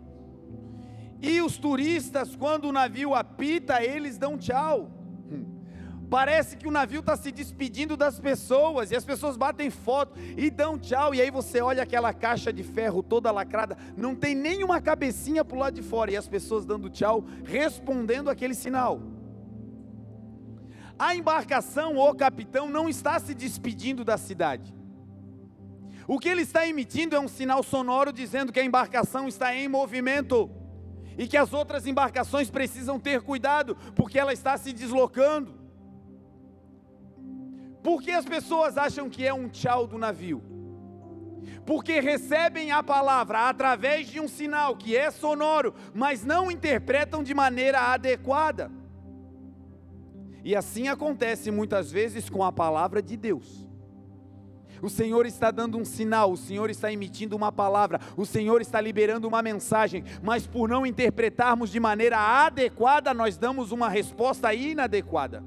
[1.23, 4.91] E os turistas, quando o navio apita, eles dão tchau.
[6.09, 10.51] Parece que o navio está se despedindo das pessoas e as pessoas batem foto e
[10.51, 11.15] dão tchau.
[11.15, 15.55] E aí você olha aquela caixa de ferro toda lacrada, não tem nenhuma cabecinha para
[15.55, 19.01] o lado de fora e as pessoas dando tchau, respondendo aquele sinal.
[20.99, 24.73] A embarcação ou capitão não está se despedindo da cidade.
[26.05, 29.69] O que ele está emitindo é um sinal sonoro dizendo que a embarcação está em
[29.69, 30.51] movimento
[31.17, 35.53] e que as outras embarcações precisam ter cuidado, porque ela está se deslocando.
[37.83, 40.41] Por que as pessoas acham que é um tchau do navio?
[41.65, 47.33] Porque recebem a palavra através de um sinal que é sonoro, mas não interpretam de
[47.33, 48.71] maneira adequada.
[50.43, 53.62] E assim acontece muitas vezes com a palavra de Deus.
[54.83, 58.81] O Senhor está dando um sinal, o Senhor está emitindo uma palavra, o Senhor está
[58.81, 65.41] liberando uma mensagem, mas por não interpretarmos de maneira adequada, nós damos uma resposta inadequada.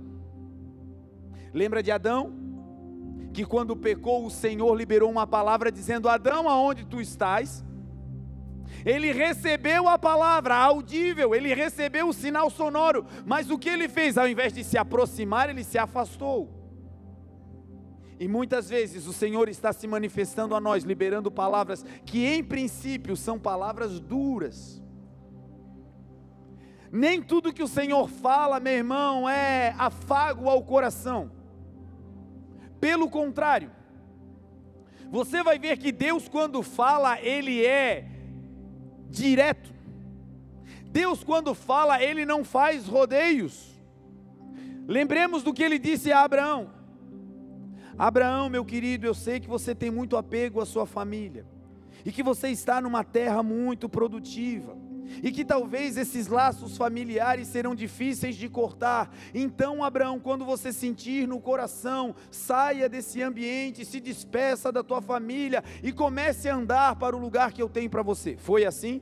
[1.53, 2.33] Lembra de Adão?
[3.35, 7.63] Que quando pecou, o Senhor liberou uma palavra dizendo: Adão, aonde tu estás?
[8.87, 14.17] Ele recebeu a palavra audível, ele recebeu o sinal sonoro, mas o que ele fez?
[14.17, 16.56] Ao invés de se aproximar, ele se afastou.
[18.19, 23.17] E muitas vezes o Senhor está se manifestando a nós, liberando palavras que em princípio
[23.17, 24.83] são palavras duras.
[26.91, 31.31] Nem tudo que o Senhor fala, meu irmão, é afago ao coração.
[32.81, 33.71] Pelo contrário,
[35.11, 38.09] você vai ver que Deus, quando fala, Ele é
[39.11, 39.75] direto.
[40.87, 43.79] Deus, quando fala, Ele não faz rodeios.
[44.87, 46.71] Lembremos do que Ele disse a Abraão:
[47.99, 51.47] Abraão, meu querido, eu sei que você tem muito apego à sua família,
[52.05, 54.77] e que você está numa terra muito produtiva
[55.23, 59.11] e que talvez esses laços familiares serão difíceis de cortar.
[59.35, 65.63] Então, Abraão, quando você sentir no coração, saia desse ambiente, se despeça da tua família
[65.83, 68.37] e comece a andar para o lugar que eu tenho para você.
[68.37, 69.01] Foi assim?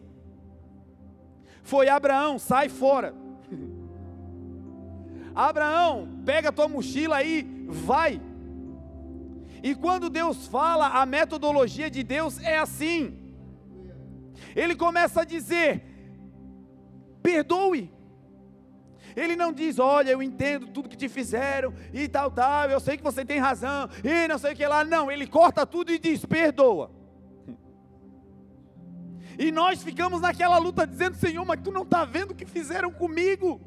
[1.62, 3.14] Foi Abraão, sai fora.
[5.35, 8.20] Abraão, pega tua mochila aí, vai.
[9.68, 13.18] E quando Deus fala, a metodologia de Deus é assim.
[14.55, 15.83] Ele começa a dizer:
[17.22, 17.90] perdoe.
[19.16, 22.98] Ele não diz, olha, eu entendo tudo que te fizeram e tal, tal, eu sei
[22.98, 24.85] que você tem razão, e não sei o que lá.
[24.85, 26.90] Não, ele corta tudo e diz, perdoa.
[29.38, 32.90] E nós ficamos naquela luta dizendo, Senhor, mas tu não está vendo o que fizeram
[32.92, 33.61] comigo?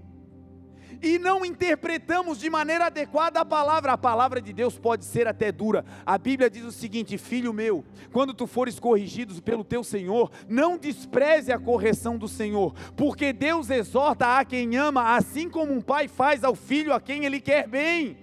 [1.02, 5.52] E não interpretamos de maneira adequada a palavra, a palavra de Deus pode ser até
[5.52, 5.86] dura.
[6.06, 10.78] A Bíblia diz o seguinte: Filho meu, quando tu fores corrigido pelo teu Senhor, não
[10.78, 16.08] despreze a correção do Senhor, porque Deus exorta a quem ama, assim como um pai
[16.08, 18.18] faz ao filho a quem ele quer bem.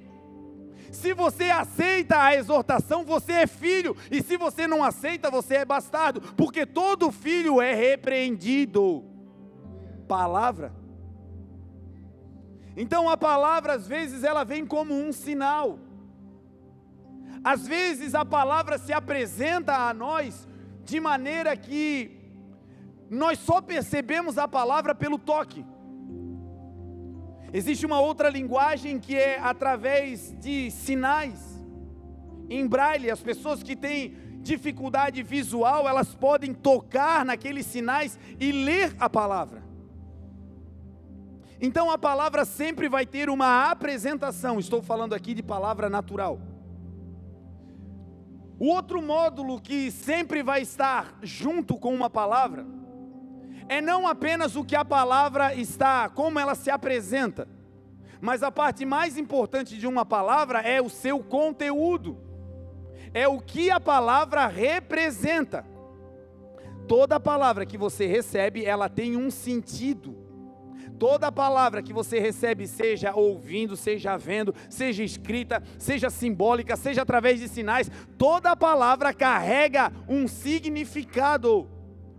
[0.91, 5.65] Se você aceita a exortação, você é filho, e se você não aceita, você é
[5.65, 9.05] bastardo, porque todo filho é repreendido.
[10.07, 10.84] Palavra
[12.77, 15.79] então a palavra às vezes ela vem como um sinal.
[17.43, 20.49] Às vezes a palavra se apresenta a nós
[20.85, 22.25] de maneira que
[23.11, 25.65] nós só percebemos a palavra pelo toque.
[27.53, 31.63] Existe uma outra linguagem que é através de sinais.
[32.51, 38.95] Em braille, as pessoas que têm dificuldade visual, elas podem tocar naqueles sinais e ler
[39.01, 39.64] a palavra.
[41.61, 46.41] Então a palavra sempre vai ter uma apresentação, estou falando aqui de palavra natural.
[48.59, 52.65] O outro módulo que sempre vai estar junto com uma palavra
[53.69, 57.49] é não apenas o que a palavra está, como ela se apresenta,
[58.21, 62.19] mas a parte mais importante de uma palavra é o seu conteúdo,
[63.13, 65.65] é o que a palavra representa.
[66.87, 70.24] Toda palavra que você recebe, ela tem um sentido.
[70.99, 77.41] Toda palavra que você recebe, seja ouvindo, seja vendo, seja escrita, seja simbólica, seja através
[77.41, 81.69] de sinais, toda palavra carrega um significado,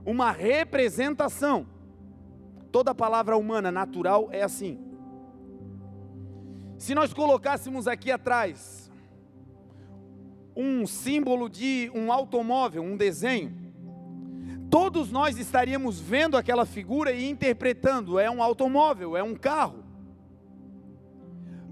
[0.06, 1.68] uma representação.
[2.72, 4.78] Toda palavra humana natural é assim.
[6.78, 8.92] Se nós colocássemos aqui atrás,
[10.56, 13.65] um símbolo de um automóvel, um desenho,
[14.70, 19.84] todos nós estaríamos vendo aquela figura e interpretando: é um automóvel, é um carro.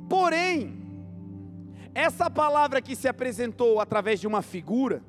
[0.10, 0.84] Porém,
[1.94, 5.04] essa palavra que se apresentou através de uma figura,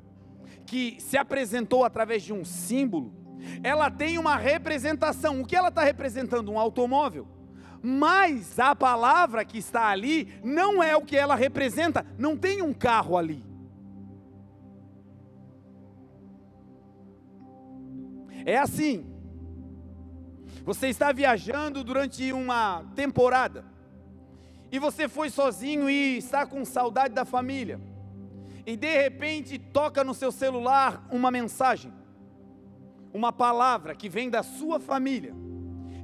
[0.65, 3.13] que se apresentou através de um símbolo,
[3.63, 5.41] ela tem uma representação.
[5.41, 6.51] O que ela está representando?
[6.51, 7.27] Um automóvel.
[7.81, 12.73] Mas a palavra que está ali não é o que ela representa, não tem um
[12.73, 13.45] carro ali.
[18.45, 19.05] É assim.
[20.63, 23.65] Você está viajando durante uma temporada
[24.71, 27.79] e você foi sozinho e está com saudade da família.
[28.65, 31.91] E de repente toca no seu celular uma mensagem,
[33.13, 35.44] uma palavra que vem da sua família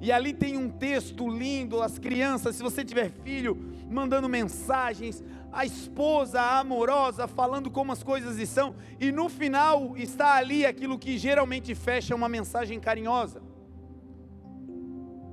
[0.02, 3.56] e ali tem um texto lindo, as crianças, se você tiver filho,
[3.88, 5.24] mandando mensagens,
[5.54, 11.20] a esposa amorosa falando como as coisas estão, e no final está ali aquilo que
[11.20, 13.44] geralmente fecha uma mensagem carinhosa.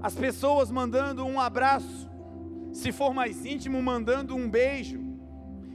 [0.02, 2.06] As pessoas mandando um abraço,
[2.70, 5.00] se for mais íntimo, mandando um beijo.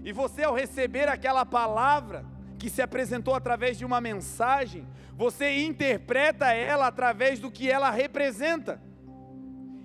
[0.04, 2.26] E você, ao receber aquela palavra
[2.64, 4.88] que se apresentou através de uma mensagem,
[5.18, 8.82] você interpreta ela através do que ela representa.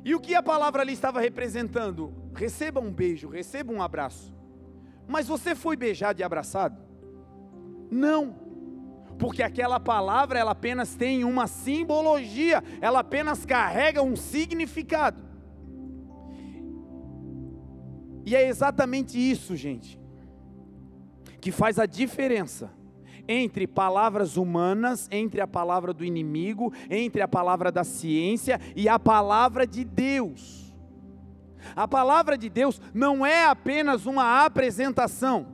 [0.05, 2.15] E o que a palavra ali estava representando?
[2.33, 4.33] Receba um beijo, receba um abraço.
[5.09, 6.81] Mas você foi beijado e abraçado?
[7.91, 8.37] Não.
[9.19, 15.21] Porque aquela palavra ela apenas tem uma simbologia, ela apenas carrega um significado.
[18.25, 19.99] E é exatamente isso, gente,
[21.41, 22.71] que faz a diferença
[23.29, 28.99] entre palavras humanas, entre a palavra do inimigo, entre a palavra da ciência e a
[28.99, 30.75] palavra de Deus.
[31.77, 35.47] A palavra de Deus não é apenas uma apresentação,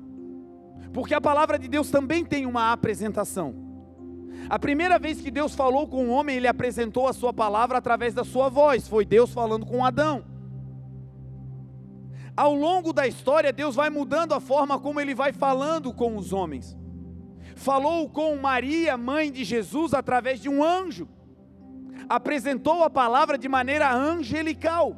[0.92, 3.64] porque a palavra de Deus também tem uma apresentação.
[4.48, 8.14] A primeira vez que Deus falou com o homem, ele apresentou a sua palavra através
[8.14, 10.33] da sua voz, foi Deus falando com Adão.
[12.36, 16.32] Ao longo da história, Deus vai mudando a forma como ele vai falando com os
[16.32, 16.76] homens
[17.54, 21.08] falou com Maria, mãe de Jesus, através de um anjo,
[22.08, 24.96] apresentou a palavra de maneira angelical.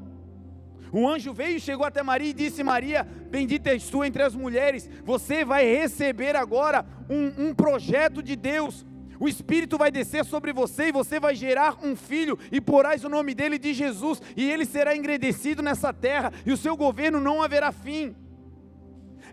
[0.92, 4.88] O anjo veio, chegou até Maria e disse: Maria, bendita és tu entre as mulheres,
[5.04, 8.86] você vai receber agora um, um projeto de Deus.
[9.18, 13.08] O Espírito vai descer sobre você e você vai gerar um filho, e porás o
[13.08, 17.42] nome dele de Jesus, e ele será engrandecido nessa terra, e o seu governo não
[17.42, 18.14] haverá fim.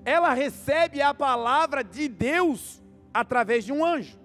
[0.05, 2.81] Ela recebe a palavra de Deus
[3.13, 4.19] através de um anjo.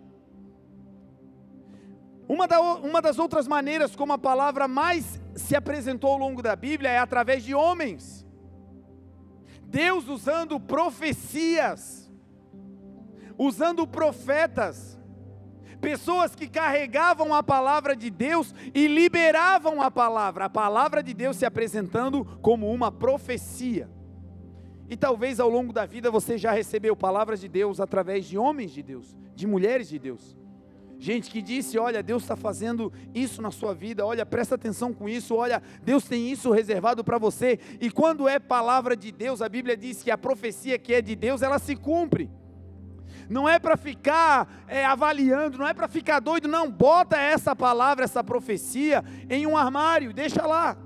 [2.29, 6.55] Uma, da, uma das outras maneiras como a palavra mais se apresentou ao longo da
[6.55, 8.27] Bíblia é através de homens.
[9.63, 12.11] Deus usando profecias,
[13.37, 14.98] usando profetas,
[15.81, 21.37] pessoas que carregavam a palavra de Deus e liberavam a palavra, a palavra de Deus
[21.37, 23.89] se apresentando como uma profecia.
[24.89, 28.73] E talvez ao longo da vida você já recebeu palavras de Deus através de homens
[28.73, 30.37] de Deus, de mulheres de Deus.
[30.99, 35.09] Gente que disse: Olha, Deus está fazendo isso na sua vida, olha, presta atenção com
[35.09, 37.61] isso, olha, Deus tem isso reservado para você.
[37.81, 41.15] E quando é palavra de Deus, a Bíblia diz que a profecia que é de
[41.15, 42.29] Deus, ela se cumpre.
[43.29, 46.71] Não é para ficar é, avaliando, não é para ficar doido, não.
[46.71, 50.77] Bota essa palavra, essa profecia em um armário, deixa lá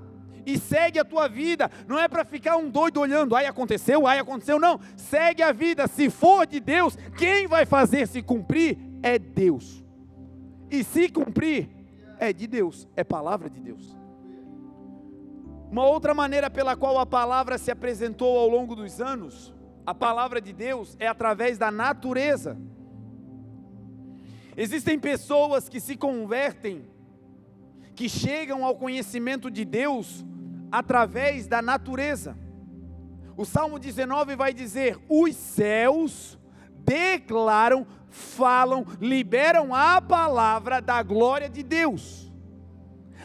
[0.45, 1.69] e segue a tua vida.
[1.87, 4.79] Não é para ficar um doido olhando, ai aconteceu, ai aconteceu, não.
[4.95, 5.87] Segue a vida.
[5.87, 9.83] Se for de Deus, quem vai fazer se cumprir é Deus.
[10.69, 11.69] E se cumprir
[12.19, 13.95] é de Deus, é palavra de Deus.
[15.71, 19.53] Uma outra maneira pela qual a palavra se apresentou ao longo dos anos,
[19.85, 22.57] a palavra de Deus é através da natureza.
[24.55, 26.87] Existem pessoas que se convertem,
[27.95, 30.23] que chegam ao conhecimento de Deus
[30.71, 32.37] através da natureza.
[33.35, 36.37] O Salmo 19 vai dizer: os céus
[36.85, 42.31] declaram, falam, liberam a palavra da glória de Deus.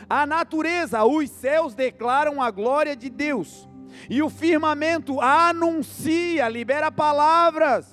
[0.08, 3.68] A natureza, os céus declaram a glória de Deus.
[4.08, 7.86] E o firmamento anuncia, libera palavras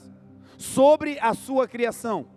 [0.58, 2.36] sobre a sua criação.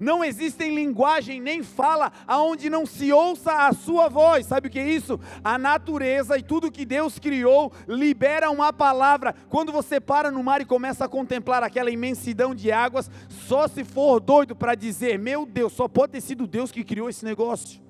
[0.00, 4.46] Não existem linguagem nem fala aonde não se ouça a sua voz.
[4.46, 5.18] Sabe o que é isso?
[5.42, 9.34] A natureza e tudo que Deus criou libera uma palavra.
[9.48, 13.84] Quando você para no mar e começa a contemplar aquela imensidão de águas, só se
[13.84, 17.85] for doido para dizer: "Meu Deus, só pode ter sido Deus que criou esse negócio".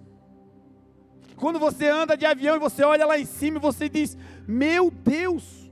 [1.37, 4.17] Quando você anda de avião e você olha lá em cima e você diz:
[4.47, 5.67] "Meu Deus,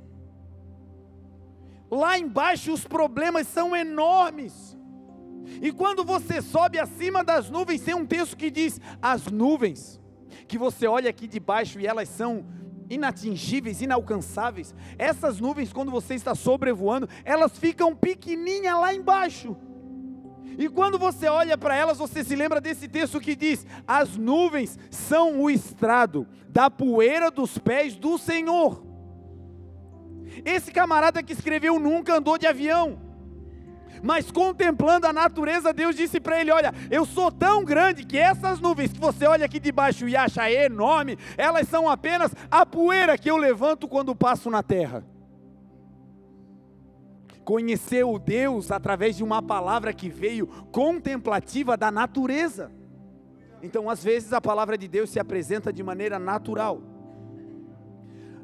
[1.95, 4.77] Lá embaixo os problemas são enormes.
[5.63, 10.01] E quando você sobe acima das nuvens, tem um texto que diz: as nuvens,
[10.49, 12.45] que você olha aqui de baixo e elas são
[12.91, 14.75] inatingíveis, inalcançáveis.
[14.99, 19.57] Essas nuvens, quando você está sobrevoando, elas ficam pequenininhas lá embaixo.
[20.59, 24.79] E quando você olha para elas, você se lembra desse texto que diz: as nuvens
[24.91, 28.85] são o estrado da poeira dos pés do Senhor.
[30.45, 32.99] Esse camarada que escreveu nunca andou de avião,
[34.03, 38.61] mas contemplando a natureza, Deus disse para ele: Olha, eu sou tão grande que essas
[38.61, 43.19] nuvens que você olha aqui de baixo e acha enorme, elas são apenas a poeira
[43.19, 45.05] que eu levanto quando passo na terra
[47.45, 52.73] conheceu Deus através de uma palavra que veio contemplativa da natureza.
[53.63, 56.81] Então, às vezes, a palavra de Deus se apresenta de maneira natural.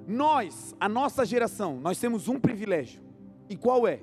[0.06, 3.02] Nós, a nossa geração, nós temos um privilégio.
[3.48, 4.00] E qual é?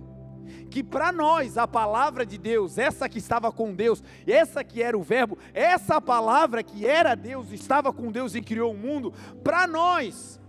[0.69, 4.97] Que para nós a palavra de Deus, essa que estava com Deus, essa que era
[4.97, 9.67] o Verbo, essa palavra que era Deus, estava com Deus e criou o mundo, para
[9.67, 10.39] nós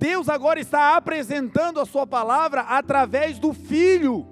[0.00, 4.26] Deus agora está apresentando a sua palavra através do Filho,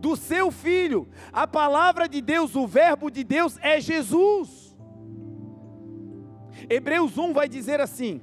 [0.00, 1.06] do seu Filho.
[1.30, 4.74] A palavra de Deus, o Verbo de Deus é Jesus.
[6.66, 8.22] Hebreus 1 vai dizer assim: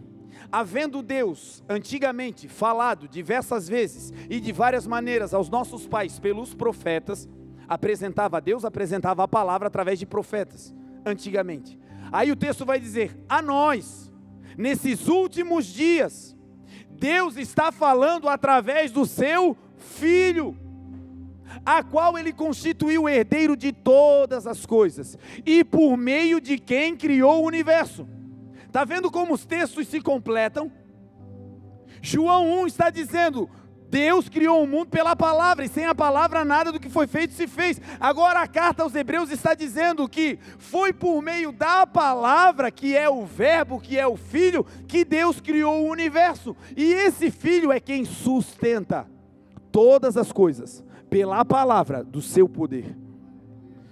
[0.51, 7.29] havendo Deus antigamente falado diversas vezes e de várias maneiras aos nossos pais pelos profetas,
[7.67, 10.73] apresentava Deus, apresentava a palavra através de profetas,
[11.05, 11.77] antigamente.
[12.11, 14.11] Aí o texto vai dizer: a nós,
[14.57, 16.35] nesses últimos dias,
[16.99, 20.55] Deus está falando através do seu filho,
[21.65, 26.95] a qual ele constituiu o herdeiro de todas as coisas, e por meio de quem
[26.95, 28.07] criou o universo.
[28.67, 30.71] Está vendo como os textos se completam?
[32.01, 33.49] João 1 está dizendo:
[33.89, 37.33] Deus criou o mundo pela palavra, e sem a palavra nada do que foi feito
[37.33, 37.81] se fez.
[37.99, 43.09] Agora a carta aos Hebreus está dizendo que foi por meio da palavra, que é
[43.09, 46.55] o Verbo, que é o Filho, que Deus criou o universo.
[46.77, 49.07] E esse Filho é quem sustenta
[49.71, 52.95] todas as coisas pela palavra do seu poder.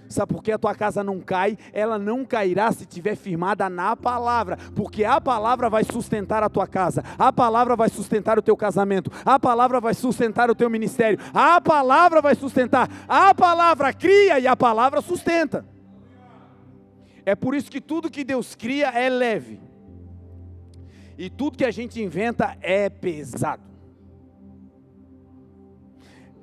[0.09, 1.57] Sabe por que a tua casa não cai?
[1.73, 6.67] Ela não cairá se estiver firmada na palavra, porque a palavra vai sustentar a tua
[6.67, 11.19] casa, a palavra vai sustentar o teu casamento, a palavra vai sustentar o teu ministério,
[11.33, 15.65] a palavra vai sustentar, a palavra cria e a palavra sustenta.
[17.25, 19.59] É por isso que tudo que Deus cria é leve,
[21.17, 23.76] e tudo que a gente inventa é pesado.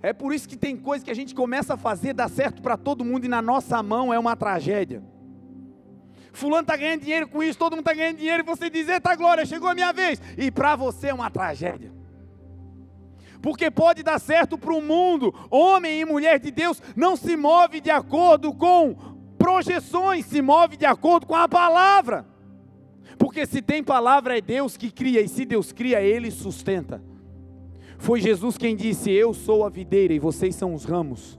[0.04, 2.76] É por isso que tem coisa que a gente começa a fazer, dá certo para
[2.76, 5.02] todo mundo e na nossa mão é uma tragédia.
[6.30, 9.16] Fulano está ganhando dinheiro com isso, todo mundo está ganhando dinheiro e você diz: Eita
[9.16, 10.20] glória, chegou a minha vez.
[10.36, 11.90] E para você é uma tragédia.
[13.40, 17.80] Porque pode dar certo para o mundo, homem e mulher de Deus não se move
[17.80, 18.94] de acordo com
[19.38, 22.26] projeções, se move de acordo com a palavra.
[23.18, 27.13] Porque se tem palavra é Deus que cria, e se Deus cria, Ele sustenta.
[27.98, 31.38] Foi Jesus quem disse: Eu sou a videira e vocês são os ramos.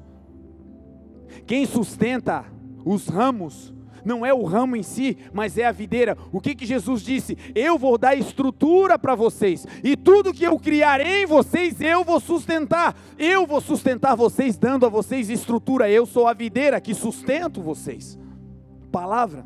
[1.45, 2.45] Quem sustenta
[2.83, 3.73] os ramos
[4.05, 6.15] não é o ramo em si, mas é a videira.
[6.31, 7.35] O que, que Jesus disse?
[7.55, 12.19] Eu vou dar estrutura para vocês, e tudo que eu criar em vocês, eu vou
[12.19, 12.95] sustentar.
[13.17, 15.89] Eu vou sustentar vocês, dando a vocês estrutura.
[15.89, 18.17] Eu sou a videira que sustento vocês.
[18.91, 19.45] Palavra.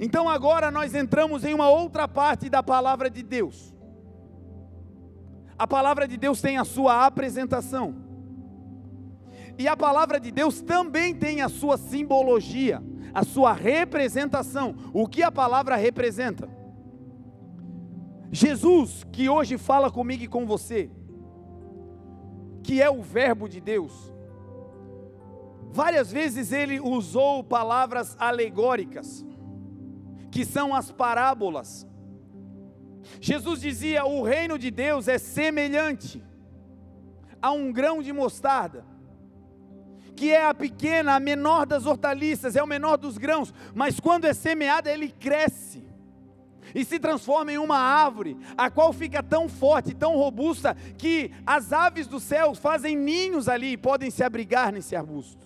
[0.00, 3.75] Então agora nós entramos em uma outra parte da palavra de Deus.
[5.58, 7.94] A palavra de Deus tem a sua apresentação.
[9.58, 12.82] E a palavra de Deus também tem a sua simbologia,
[13.14, 14.74] a sua representação.
[14.92, 16.48] O que a palavra representa?
[18.30, 20.90] Jesus, que hoje fala comigo e com você,
[22.62, 24.12] que é o Verbo de Deus,
[25.70, 29.24] várias vezes ele usou palavras alegóricas,
[30.30, 31.86] que são as parábolas.
[33.20, 36.22] Jesus dizia: o reino de Deus é semelhante
[37.40, 38.84] a um grão de mostarda,
[40.14, 44.24] que é a pequena, a menor das hortaliças, é o menor dos grãos, mas quando
[44.24, 45.84] é semeada, ele cresce
[46.74, 51.72] e se transforma em uma árvore, a qual fica tão forte, tão robusta, que as
[51.72, 55.45] aves do céu fazem ninhos ali e podem se abrigar nesse arbusto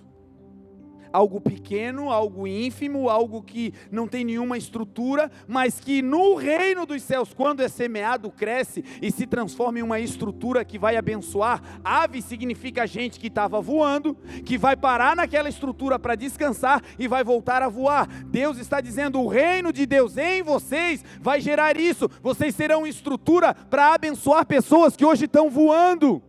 [1.12, 7.02] algo pequeno, algo ínfimo, algo que não tem nenhuma estrutura, mas que no reino dos
[7.02, 11.62] céus, quando é semeado, cresce e se transforma em uma estrutura que vai abençoar.
[11.84, 17.24] Ave significa gente que estava voando, que vai parar naquela estrutura para descansar e vai
[17.24, 18.06] voltar a voar.
[18.26, 22.08] Deus está dizendo: o reino de Deus em vocês vai gerar isso.
[22.22, 26.22] Vocês serão estrutura para abençoar pessoas que hoje estão voando.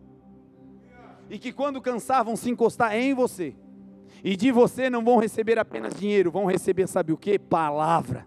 [1.30, 3.54] e que quando cansar vão se encostar em você.
[4.24, 7.38] E de você não vão receber apenas dinheiro, vão receber, sabe o que?
[7.38, 8.26] Palavra.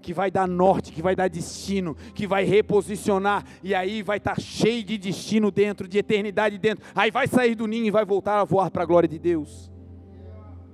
[0.00, 4.36] Que vai dar norte, que vai dar destino, que vai reposicionar, e aí vai estar
[4.36, 6.84] tá cheio de destino dentro, de eternidade dentro.
[6.94, 9.70] Aí vai sair do ninho e vai voltar a voar para a glória de Deus.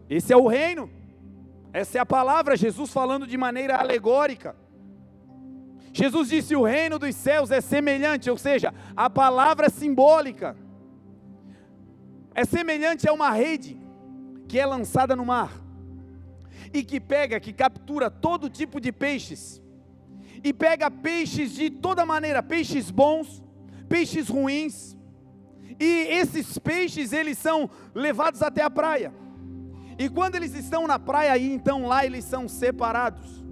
[0.09, 0.89] Esse é o reino.
[1.73, 4.55] Essa é a palavra, Jesus falando de maneira alegórica.
[5.93, 10.57] Jesus disse: o reino dos céus é semelhante, ou seja, a palavra simbólica.
[12.33, 13.84] É semelhante a uma rede
[14.49, 15.65] que é lançada no mar
[16.73, 19.63] e que pega, que captura todo tipo de peixes.
[20.43, 23.43] E pega peixes de toda maneira, peixes bons,
[23.89, 24.97] peixes ruins.
[25.79, 29.15] E esses peixes, eles são levados até a praia.
[29.97, 33.45] E quando eles estão na praia, aí então lá eles são separados.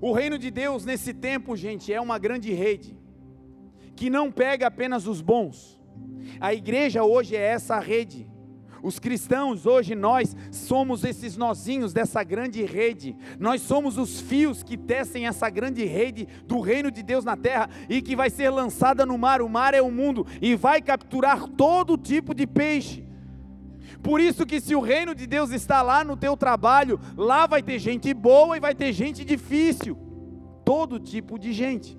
[0.00, 2.96] O reino de Deus nesse tempo, gente, é uma grande rede
[3.96, 5.80] que não pega apenas os bons.
[6.40, 8.28] A igreja hoje é essa rede.
[8.84, 13.16] Os cristãos, hoje nós somos esses nozinhos dessa grande rede.
[13.40, 17.70] Nós somos os fios que tecem essa grande rede do reino de Deus na terra
[17.88, 19.40] e que vai ser lançada no mar.
[19.40, 23.02] O mar é o mundo e vai capturar todo tipo de peixe.
[24.02, 27.62] Por isso que se o reino de Deus está lá no teu trabalho, lá vai
[27.62, 29.96] ter gente boa e vai ter gente difícil.
[30.62, 31.98] Todo tipo de gente.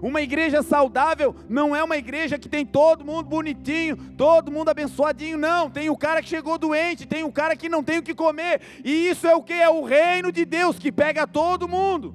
[0.00, 5.38] Uma igreja saudável não é uma igreja que tem todo mundo bonitinho, todo mundo abençoadinho,
[5.38, 5.70] não.
[5.70, 8.60] Tem o cara que chegou doente, tem o cara que não tem o que comer.
[8.84, 9.52] E isso é o que?
[9.52, 12.14] É o reino de Deus que pega todo mundo.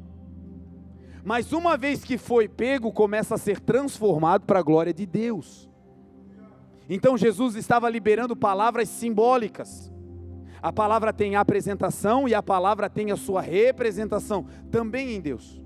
[1.24, 5.70] Mas uma vez que foi pego, começa a ser transformado para a glória de Deus.
[6.90, 9.92] Então Jesus estava liberando palavras simbólicas.
[10.62, 15.62] A palavra tem a apresentação e a palavra tem a sua representação também em Deus.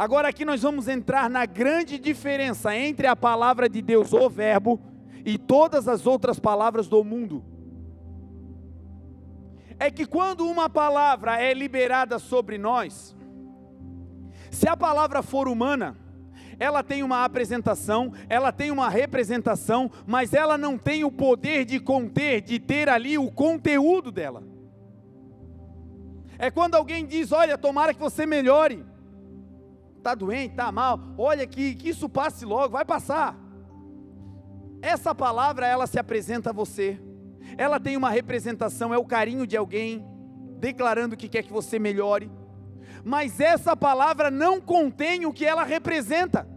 [0.00, 4.80] Agora aqui nós vamos entrar na grande diferença entre a palavra de Deus, o Verbo,
[5.26, 7.44] e todas as outras palavras do mundo.
[9.78, 13.14] É que quando uma palavra é liberada sobre nós,
[14.50, 15.98] se a palavra for humana,
[16.58, 21.78] ela tem uma apresentação, ela tem uma representação, mas ela não tem o poder de
[21.78, 24.42] conter, de ter ali o conteúdo dela.
[26.38, 28.88] É quando alguém diz: Olha, tomara que você melhore.
[30.00, 33.38] Está doente, está mal, olha que, que isso passe logo, vai passar.
[34.80, 36.98] Essa palavra, ela se apresenta a você,
[37.58, 40.02] ela tem uma representação, é o carinho de alguém,
[40.58, 42.32] declarando que quer que você melhore,
[43.04, 46.48] mas essa palavra não contém o que ela representa.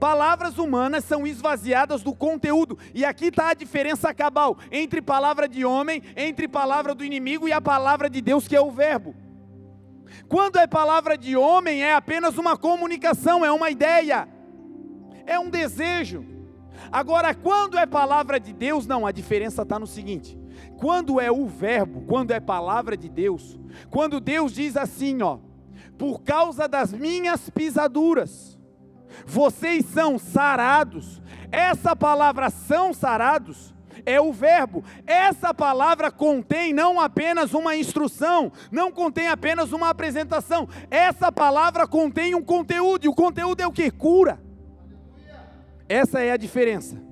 [0.00, 5.64] Palavras humanas são esvaziadas do conteúdo, e aqui está a diferença cabal entre palavra de
[5.64, 9.14] homem, entre palavra do inimigo e a palavra de Deus, que é o Verbo.
[10.28, 14.28] Quando é palavra de homem, é apenas uma comunicação, é uma ideia,
[15.26, 16.24] é um desejo.
[16.90, 20.38] Agora, quando é palavra de Deus, não, a diferença está no seguinte:
[20.76, 23.58] quando é o Verbo, quando é palavra de Deus,
[23.90, 25.38] quando Deus diz assim, ó
[25.98, 28.58] por causa das minhas pisaduras.
[29.26, 31.22] Vocês são sarados.
[31.50, 33.73] Essa palavra são sarados
[34.06, 34.84] é o verbo.
[35.06, 40.68] Essa palavra contém não apenas uma instrução, não contém apenas uma apresentação.
[40.90, 43.90] Essa palavra contém um conteúdo, e o conteúdo é o que?
[43.90, 44.40] Cura.
[45.88, 47.02] Essa é a diferença.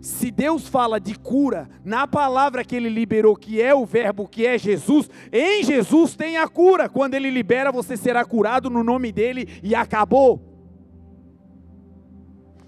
[0.00, 4.46] Se Deus fala de cura na palavra que ele liberou, que é o Verbo, que
[4.46, 6.88] é Jesus, em Jesus tem a cura.
[6.88, 10.40] Quando ele libera, você será curado no nome dele e acabou.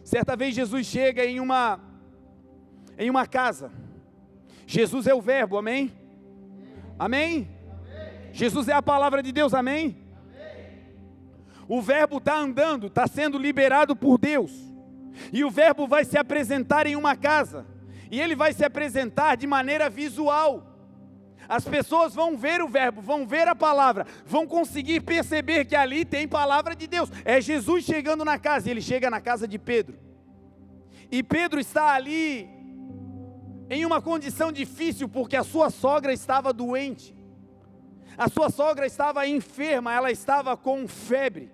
[0.04, 1.80] Certa vez Jesus chega em uma
[3.02, 3.70] em uma casa.
[4.66, 5.92] Jesus é o Verbo, amém?
[6.98, 7.48] Amém?
[7.68, 8.30] amém?
[8.32, 9.96] Jesus é a palavra de Deus, amém?
[10.24, 10.84] amém.
[11.68, 14.52] O Verbo está andando, está sendo liberado por Deus.
[15.32, 17.66] E o Verbo vai se apresentar em uma casa.
[18.10, 20.68] E ele vai se apresentar de maneira visual.
[21.48, 26.04] As pessoas vão ver o Verbo, vão ver a palavra, vão conseguir perceber que ali
[26.04, 27.10] tem palavra de Deus.
[27.24, 29.98] É Jesus chegando na casa, ele chega na casa de Pedro.
[31.10, 32.48] E Pedro está ali
[33.68, 37.14] em uma condição difícil, porque a sua sogra estava doente.
[38.16, 41.50] A sua sogra estava enferma, ela estava com febre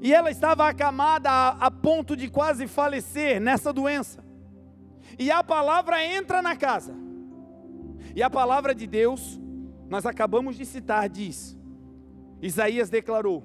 [0.00, 4.24] e ela estava acamada a, a ponto de quase falecer nessa doença.
[5.18, 6.94] E a palavra entra na casa.
[8.14, 9.40] E a palavra de Deus,
[9.88, 11.56] nós acabamos de citar, diz:
[12.40, 13.42] Isaías declarou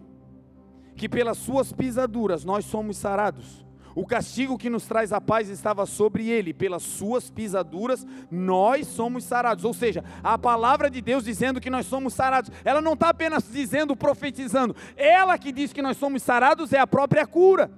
[0.95, 3.66] que pelas suas pisaduras nós somos sarados.
[3.94, 9.24] O castigo que nos traz a paz estava sobre ele, pelas suas pisaduras nós somos
[9.24, 9.66] sarados.
[9.66, 13.50] Ou seja, a palavra de Deus dizendo que nós somos sarados, ela não está apenas
[13.52, 17.72] dizendo, profetizando, ela que diz que nós somos sarados é a própria cura.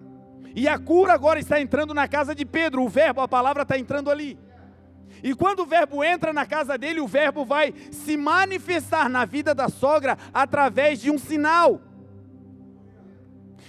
[0.56, 3.78] E a cura agora está entrando na casa de Pedro, o verbo, a palavra está
[3.78, 4.38] entrando ali.
[5.24, 9.56] E quando o verbo entra na casa dele, o verbo vai se manifestar na vida
[9.56, 11.82] da sogra através de um sinal.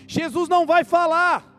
[0.06, 1.53] Jesus não vai falar,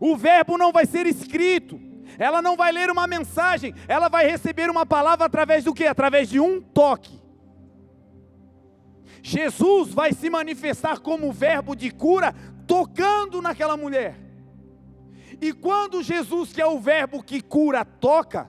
[0.00, 1.80] o verbo não vai ser escrito,
[2.18, 5.86] ela não vai ler uma mensagem, ela vai receber uma palavra através do que?
[5.86, 7.20] Através de um toque.
[9.22, 12.34] Jesus vai se manifestar como verbo de cura,
[12.66, 14.16] tocando naquela mulher.
[15.40, 18.48] E quando Jesus, que é o verbo que cura, toca,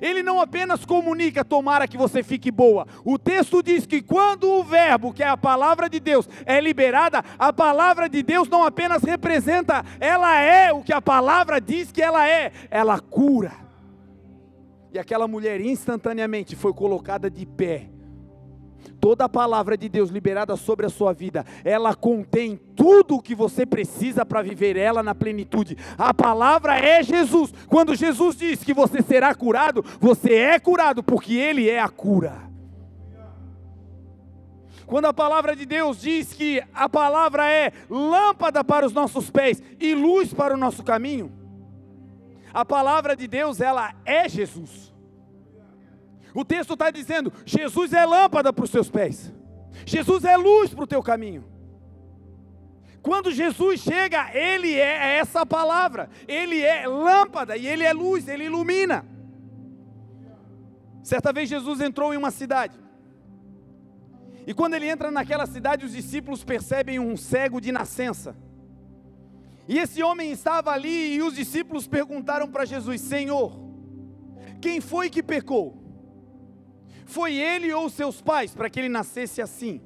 [0.00, 2.86] ele não apenas comunica, tomara que você fique boa.
[3.04, 7.24] O texto diz que quando o verbo, que é a palavra de Deus, é liberada,
[7.38, 12.02] a palavra de Deus não apenas representa, ela é o que a palavra diz que
[12.02, 13.52] ela é, ela cura.
[14.92, 17.95] E aquela mulher instantaneamente foi colocada de pé
[19.00, 23.34] toda a palavra de Deus liberada sobre a sua vida, ela contém tudo o que
[23.34, 25.76] você precisa para viver ela na plenitude.
[25.96, 27.52] A palavra é Jesus.
[27.68, 32.46] Quando Jesus diz que você será curado, você é curado porque ele é a cura.
[34.86, 39.60] Quando a palavra de Deus diz que a palavra é lâmpada para os nossos pés
[39.80, 41.32] e luz para o nosso caminho,
[42.54, 44.85] a palavra de Deus, ela é Jesus.
[46.36, 49.32] O texto está dizendo: Jesus é lâmpada para os seus pés,
[49.86, 51.42] Jesus é luz para o teu caminho.
[53.00, 58.44] Quando Jesus chega, Ele é essa palavra, Ele é lâmpada e Ele é luz, Ele
[58.44, 59.06] ilumina.
[61.02, 62.78] Certa vez Jesus entrou em uma cidade,
[64.46, 68.36] e quando ele entra naquela cidade, os discípulos percebem um cego de nascença.
[69.66, 73.58] E esse homem estava ali, e os discípulos perguntaram para Jesus: Senhor,
[74.60, 75.85] quem foi que pecou?
[77.06, 79.80] Foi ele ou seus pais para que ele nascesse assim?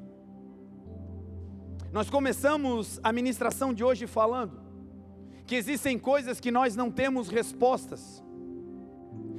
[1.92, 4.60] Nós começamos a ministração de hoje falando
[5.46, 8.22] que existem coisas que nós não temos respostas.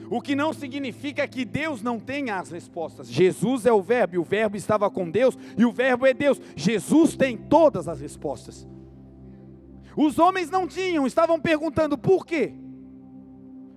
[0.09, 3.09] O que não significa que Deus não tenha as respostas.
[3.09, 6.39] Jesus é o Verbo, e o Verbo estava com Deus, e o Verbo é Deus.
[6.53, 8.67] Jesus tem todas as respostas.
[9.95, 12.53] Os homens não tinham, estavam perguntando por quê?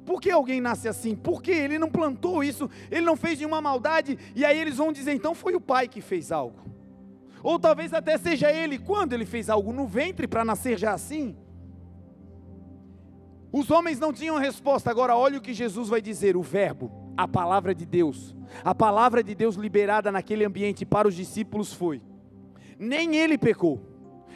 [0.05, 1.16] Por que alguém nasce assim?
[1.16, 2.68] Por que ele não plantou isso?
[2.90, 4.18] Ele não fez nenhuma maldade?
[4.34, 6.59] E aí eles vão dizer: então foi o pai que fez algo.
[7.42, 11.36] Ou talvez até seja ele, quando ele fez algo no ventre para nascer já assim?
[13.52, 14.90] Os homens não tinham resposta.
[14.90, 18.34] Agora, olha o que Jesus vai dizer: o Verbo, a palavra de Deus.
[18.62, 22.02] A palavra de Deus liberada naquele ambiente para os discípulos foi:
[22.78, 23.80] nem ele pecou,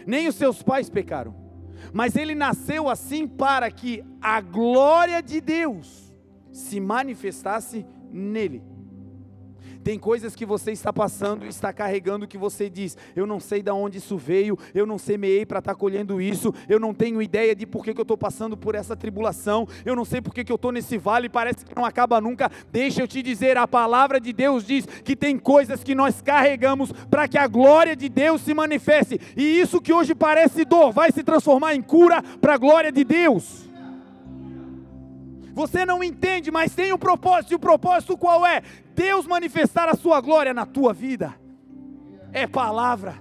[0.07, 1.48] nem os seus pais pecaram
[1.93, 6.12] mas ele nasceu assim para que a glória de Deus
[6.53, 8.62] se manifestasse nele.
[9.89, 13.70] Tem coisas que você está passando está carregando que você diz: Eu não sei de
[13.70, 17.64] onde isso veio, eu não semeei para estar colhendo isso, eu não tenho ideia de
[17.64, 20.53] por que, que eu estou passando por essa tribulação, eu não sei por que, que
[20.53, 22.51] eu estou nesse vale, parece que não acaba nunca.
[22.70, 26.93] Deixa eu te dizer: a palavra de Deus diz que tem coisas que nós carregamos
[27.09, 31.11] para que a glória de Deus se manifeste, e isso que hoje parece dor vai
[31.11, 33.66] se transformar em cura para a glória de Deus.
[35.59, 38.63] Você não entende, mas tem um propósito, e o propósito qual é?
[38.95, 41.35] Deus manifestar a sua glória na tua vida.
[42.33, 43.21] É palavra.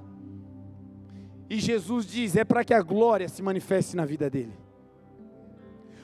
[1.50, 4.54] E Jesus diz: é para que a glória se manifeste na vida dele.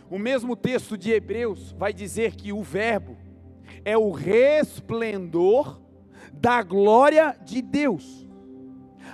[0.10, 3.16] O mesmo texto de Hebreus vai dizer que o Verbo
[3.86, 5.80] é o resplendor
[6.34, 8.28] da glória de Deus.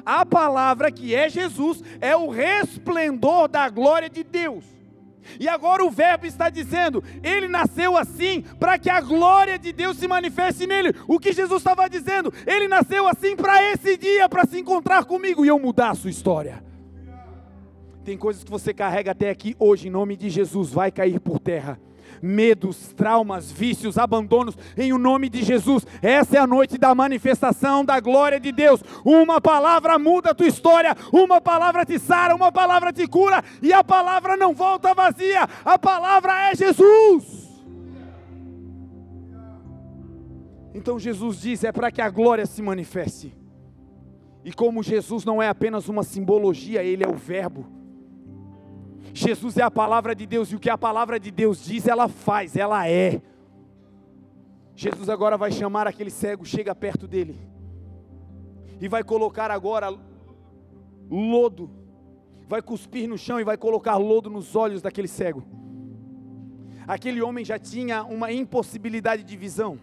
[0.05, 4.78] A palavra que é Jesus é o resplendor da glória de Deus.
[5.39, 9.97] E agora o Verbo está dizendo: ele nasceu assim para que a glória de Deus
[9.97, 10.93] se manifeste nele.
[11.07, 12.33] O que Jesus estava dizendo?
[12.45, 16.09] Ele nasceu assim para esse dia, para se encontrar comigo e eu mudar a sua
[16.09, 16.63] história.
[18.03, 21.39] Tem coisas que você carrega até aqui hoje, em nome de Jesus, vai cair por
[21.39, 21.79] terra
[22.21, 25.85] medos, traumas, vícios, abandonos, em o nome de Jesus.
[26.01, 28.81] Essa é a noite da manifestação da glória de Deus.
[29.03, 33.73] Uma palavra muda a tua história, uma palavra te sara, uma palavra te cura, e
[33.73, 37.49] a palavra não volta vazia, a palavra é Jesus.
[40.73, 43.35] Então Jesus diz: é para que a glória se manifeste.
[44.43, 47.78] E como Jesus não é apenas uma simbologia, ele é o Verbo.
[49.13, 52.07] Jesus é a palavra de Deus e o que a palavra de Deus diz, ela
[52.07, 53.21] faz, ela é.
[54.75, 57.37] Jesus agora vai chamar aquele cego, chega perto dele
[58.79, 59.93] e vai colocar agora
[61.09, 61.69] lodo,
[62.47, 65.43] vai cuspir no chão e vai colocar lodo nos olhos daquele cego.
[66.87, 69.77] Aquele homem já tinha uma impossibilidade de visão.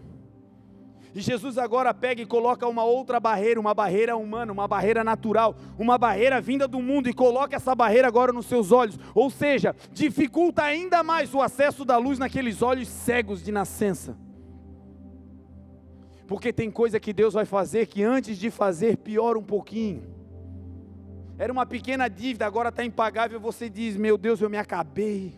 [1.15, 5.55] E Jesus agora pega e coloca uma outra barreira, uma barreira humana, uma barreira natural,
[5.77, 8.99] uma barreira vinda do mundo e coloca essa barreira agora nos seus olhos.
[9.15, 14.17] Ou seja, dificulta ainda mais o acesso da luz naqueles olhos cegos de nascença.
[16.27, 20.03] Porque tem coisa que Deus vai fazer que antes de fazer piora um pouquinho.
[21.39, 23.39] Era uma pequena dívida, agora está impagável.
[23.39, 25.33] Você diz: Meu Deus, eu me acabei.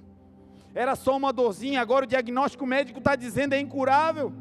[0.74, 4.34] Era só uma dorzinha, agora o diagnóstico médico está dizendo é incurável.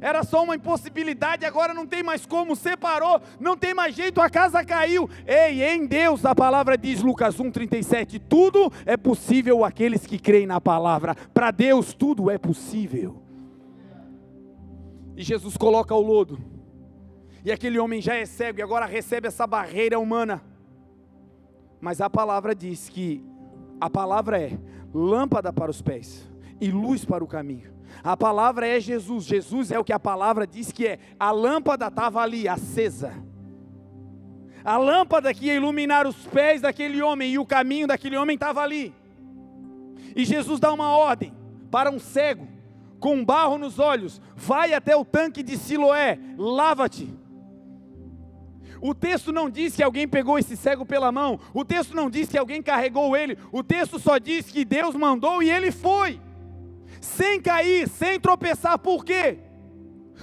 [0.00, 4.30] Era só uma impossibilidade, agora não tem mais como, separou, não tem mais jeito, a
[4.30, 5.08] casa caiu.
[5.26, 10.60] Ei, em Deus, a palavra diz, Lucas 1,37, tudo é possível aqueles que creem na
[10.60, 11.14] palavra.
[11.34, 13.22] Para Deus, tudo é possível.
[15.16, 16.38] E Jesus coloca o lodo.
[17.44, 20.42] E aquele homem já é cego e agora recebe essa barreira humana.
[21.80, 23.24] Mas a palavra diz que
[23.80, 24.58] a palavra é
[24.92, 26.28] lâmpada para os pés
[26.60, 27.77] e luz para o caminho.
[28.02, 29.24] A palavra é Jesus.
[29.24, 30.98] Jesus é o que a palavra diz que é.
[31.18, 33.12] A lâmpada estava ali, acesa.
[34.64, 38.60] A lâmpada que ia iluminar os pés daquele homem e o caminho daquele homem estava
[38.60, 38.94] ali.
[40.14, 41.32] E Jesus dá uma ordem
[41.70, 42.46] para um cego,
[42.98, 47.08] com barro nos olhos: vai até o tanque de Siloé, lava-te.
[48.80, 52.28] O texto não diz que alguém pegou esse cego pela mão, o texto não diz
[52.28, 56.20] que alguém carregou ele, o texto só diz que Deus mandou e ele foi
[57.18, 59.38] sem cair, sem tropeçar, por quê?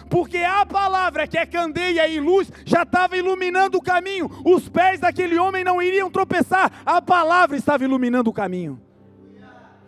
[0.09, 5.01] Porque a palavra que é candeia e luz já estava iluminando o caminho, os pés
[5.01, 8.81] daquele homem não iriam tropeçar, a palavra estava iluminando o caminho.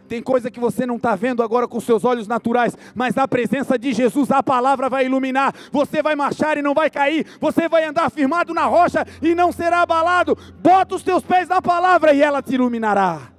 [0.09, 3.77] Tem coisa que você não está vendo agora com seus olhos naturais, mas na presença
[3.77, 5.53] de Jesus a palavra vai iluminar.
[5.69, 7.25] Você vai marchar e não vai cair.
[7.41, 10.37] Você vai andar firmado na rocha e não será abalado.
[10.61, 13.36] Bota os teus pés na palavra e ela te iluminará.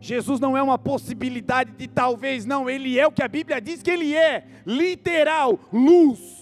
[0.00, 3.82] Jesus não é uma possibilidade de talvez, não, ele é o que a Bíblia diz
[3.82, 6.40] que ele é, literal, luz.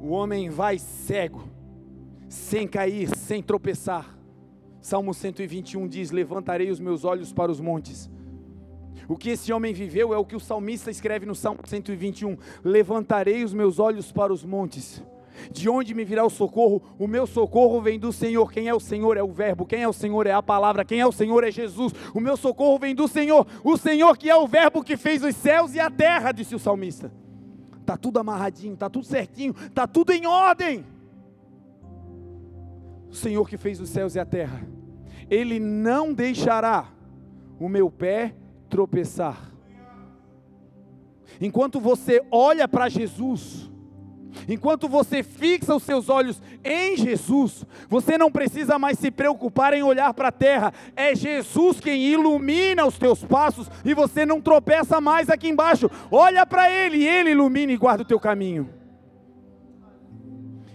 [0.00, 1.48] O homem vai cego,
[2.28, 4.16] sem cair, sem tropeçar.
[4.80, 8.08] Salmo 121 diz: Levantarei os meus olhos para os montes.
[9.08, 13.42] O que esse homem viveu é o que o salmista escreve no Salmo 121: Levantarei
[13.42, 15.02] os meus olhos para os montes.
[15.50, 16.82] De onde me virá o socorro?
[16.98, 18.50] O meu socorro vem do Senhor.
[18.52, 19.66] Quem é o Senhor é o Verbo.
[19.66, 20.84] Quem é o Senhor é a palavra.
[20.84, 21.92] Quem é o Senhor é Jesus.
[22.14, 23.46] O meu socorro vem do Senhor.
[23.64, 26.58] O Senhor que é o Verbo que fez os céus e a terra, disse o
[26.58, 27.12] salmista.
[27.80, 30.84] Está tudo amarradinho, está tudo certinho, está tudo em ordem.
[33.10, 34.60] O Senhor que fez os céus e a terra.
[35.28, 36.88] Ele não deixará
[37.58, 38.34] o meu pé
[38.68, 39.50] tropeçar.
[41.40, 43.69] Enquanto você olha para Jesus,
[44.48, 49.82] Enquanto você fixa os seus olhos em Jesus, você não precisa mais se preocupar em
[49.82, 50.72] olhar para a terra.
[50.94, 55.90] É Jesus quem ilumina os teus passos e você não tropeça mais aqui embaixo.
[56.10, 58.68] Olha para Ele e Ele ilumina e guarda o teu caminho.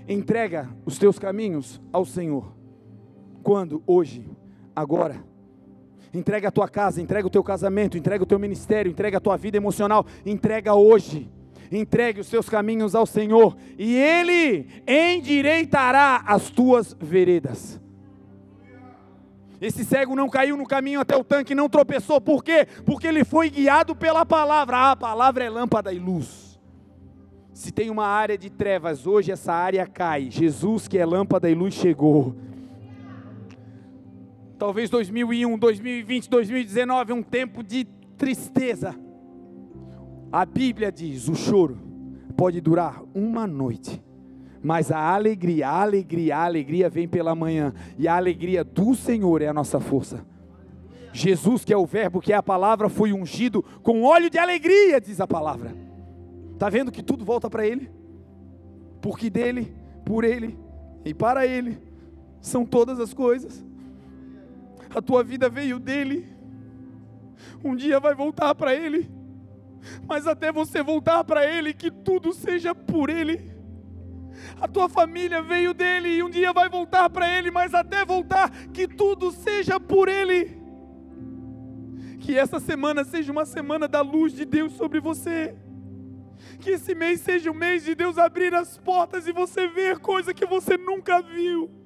[0.07, 2.53] Entrega os teus caminhos ao Senhor.
[3.41, 3.83] Quando?
[3.87, 4.29] Hoje,
[4.75, 5.23] agora.
[6.13, 9.35] Entrega a tua casa, entrega o teu casamento, entrega o teu ministério, entrega a tua
[9.35, 11.29] vida emocional, entrega hoje
[11.71, 17.79] entregue os seus caminhos ao Senhor, e Ele endireitará as tuas veredas.
[19.59, 22.67] Esse cego não caiu no caminho até o tanque, não tropeçou, por quê?
[22.85, 24.77] Porque ele foi guiado pela palavra.
[24.77, 26.59] Ah, a palavra é lâmpada e luz.
[27.53, 30.29] Se tem uma área de trevas, hoje essa área cai.
[30.29, 32.35] Jesus, que é lâmpada e luz, chegou.
[34.57, 37.85] Talvez 2001, 2020, 2019, um tempo de
[38.17, 38.95] tristeza
[40.35, 41.77] a Bíblia diz: o choro
[42.35, 44.03] pode durar uma noite,
[44.61, 49.41] mas a alegria, a alegria, a alegria vem pela manhã, e a alegria do Senhor
[49.41, 50.25] é a nossa força.
[51.13, 54.99] Jesus, que é o Verbo, que é a palavra, foi ungido com óleo de alegria,
[54.99, 55.73] diz a palavra.
[56.51, 57.89] Está vendo que tudo volta para Ele?
[59.01, 59.73] Porque dele,
[60.03, 60.59] por Ele
[61.05, 61.77] e para Ele
[62.41, 63.63] são todas as coisas.
[64.93, 66.27] A tua vida veio dele,
[67.63, 69.14] um dia vai voltar para Ele
[70.07, 73.53] mas até você voltar para Ele, que tudo seja por Ele.
[74.59, 78.49] A tua família veio dele e um dia vai voltar para Ele, mas até voltar,
[78.67, 80.61] que tudo seja por Ele.
[82.19, 85.55] Que essa semana seja uma semana da luz de Deus sobre você.
[86.59, 90.33] Que esse mês seja o mês de Deus abrir as portas e você ver coisa
[90.33, 91.84] que você nunca viu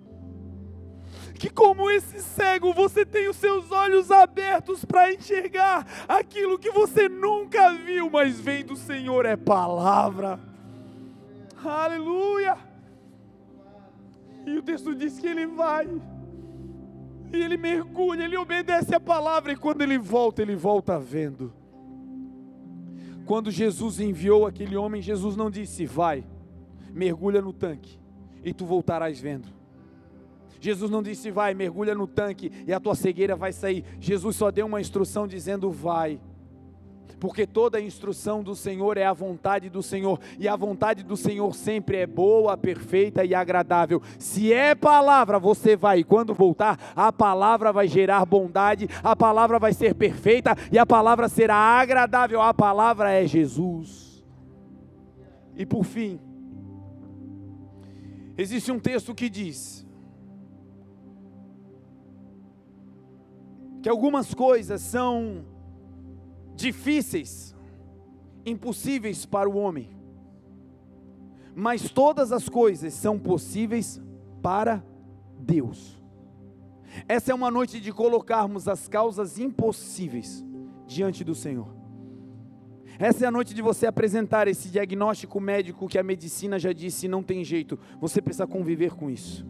[1.39, 7.07] que, como esse cego, você tem os seus olhos abertos para enxergar aquilo que você
[7.07, 10.37] nunca viu, mas vem do Senhor, é palavra.
[11.63, 12.57] Aleluia!
[14.45, 15.87] E o texto diz que ele vai,
[17.31, 21.53] e ele mergulha, ele obedece a palavra, e quando ele volta, ele volta vendo.
[23.25, 26.25] Quando Jesus enviou aquele homem, Jesus não disse: Vai,
[26.91, 27.97] mergulha no tanque
[28.43, 29.58] e tu voltarás vendo.
[30.59, 33.83] Jesus não disse: Vai, mergulha no tanque e a tua cegueira vai sair.
[33.99, 36.19] Jesus só deu uma instrução dizendo: Vai
[37.19, 41.17] porque toda a instrução do Senhor é a vontade do Senhor, e a vontade do
[41.17, 44.01] Senhor sempre é boa, perfeita e agradável.
[44.17, 49.59] Se é palavra, você vai, e quando voltar, a palavra vai gerar bondade, a palavra
[49.59, 52.41] vai ser perfeita e a palavra será agradável.
[52.41, 54.23] A palavra é Jesus.
[55.55, 56.19] E por fim,
[58.37, 59.78] existe um texto que diz
[63.81, 65.45] que algumas coisas são
[66.55, 67.55] difíceis,
[68.45, 69.89] impossíveis para o homem,
[71.55, 74.01] mas todas as coisas são possíveis
[74.41, 74.83] para
[75.39, 75.97] Deus.
[77.07, 80.43] Essa é uma noite de colocarmos as causas impossíveis
[80.87, 81.79] diante do Senhor.
[82.97, 87.07] Essa é a noite de você apresentar esse diagnóstico médico que a medicina já disse
[87.07, 89.45] não tem jeito, você precisa conviver com isso.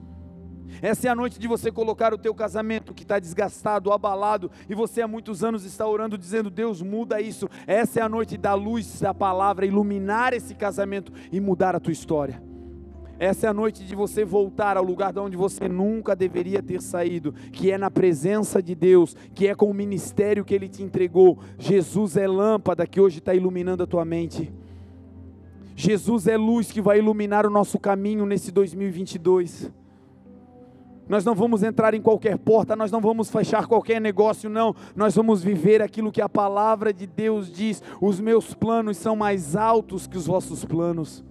[0.81, 4.75] Essa é a noite de você colocar o teu casamento que está desgastado, abalado, e
[4.75, 7.49] você há muitos anos está orando dizendo: Deus, muda isso.
[7.67, 11.93] Essa é a noite da luz da palavra, iluminar esse casamento e mudar a tua
[11.93, 12.41] história.
[13.19, 16.81] Essa é a noite de você voltar ao lugar de onde você nunca deveria ter
[16.81, 20.81] saído, que é na presença de Deus, que é com o ministério que Ele te
[20.81, 21.37] entregou.
[21.57, 24.49] Jesus é lâmpada que hoje está iluminando a tua mente.
[25.75, 29.69] Jesus é luz que vai iluminar o nosso caminho nesse 2022.
[31.09, 34.75] Nós não vamos entrar em qualquer porta, nós não vamos fechar qualquer negócio, não.
[34.95, 37.81] Nós vamos viver aquilo que a palavra de Deus diz.
[37.99, 41.25] Os meus planos são mais altos que os vossos planos.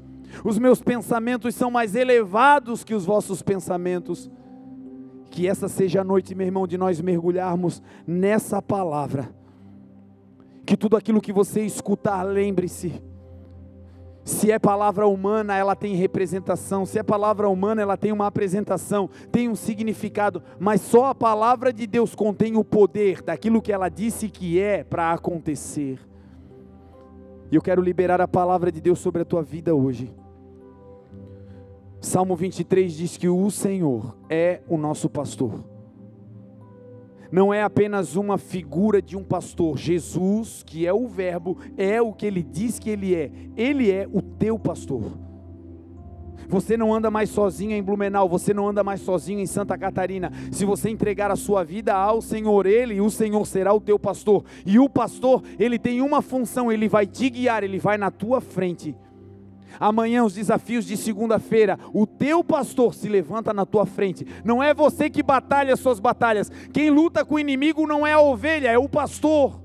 [0.45, 4.29] Os meus pensamentos são mais elevados que os vossos pensamentos.
[5.31, 9.33] Que essa seja a noite, meu irmão, de nós mergulharmos nessa palavra.
[10.67, 13.01] Que tudo aquilo que você escutar, lembre-se
[14.29, 16.85] se é palavra humana, ela tem representação.
[16.85, 20.43] Se é palavra humana, ela tem uma apresentação, tem um significado.
[20.59, 24.85] Mas só a palavra de Deus contém o poder daquilo que ela disse que é
[24.85, 25.99] para acontecer.
[27.51, 30.15] E eu quero liberar a palavra de Deus sobre a tua vida hoje.
[31.99, 35.78] Salmo 23 diz que o Senhor é o nosso pastor
[37.31, 39.77] não é apenas uma figura de um pastor.
[39.77, 43.31] Jesus, que é o Verbo, é o que ele diz que ele é.
[43.57, 45.19] Ele é o teu pastor.
[46.49, 50.33] Você não anda mais sozinho em Blumenau, você não anda mais sozinho em Santa Catarina.
[50.51, 54.45] Se você entregar a sua vida ao Senhor, Ele, o Senhor será o teu pastor.
[54.65, 58.41] E o pastor, ele tem uma função, ele vai te guiar, ele vai na tua
[58.41, 58.97] frente
[59.81, 64.27] Amanhã, os desafios de segunda-feira, o teu pastor se levanta na tua frente.
[64.45, 66.51] Não é você que batalha as suas batalhas.
[66.73, 69.61] Quem luta com o inimigo não é a ovelha, é o pastor.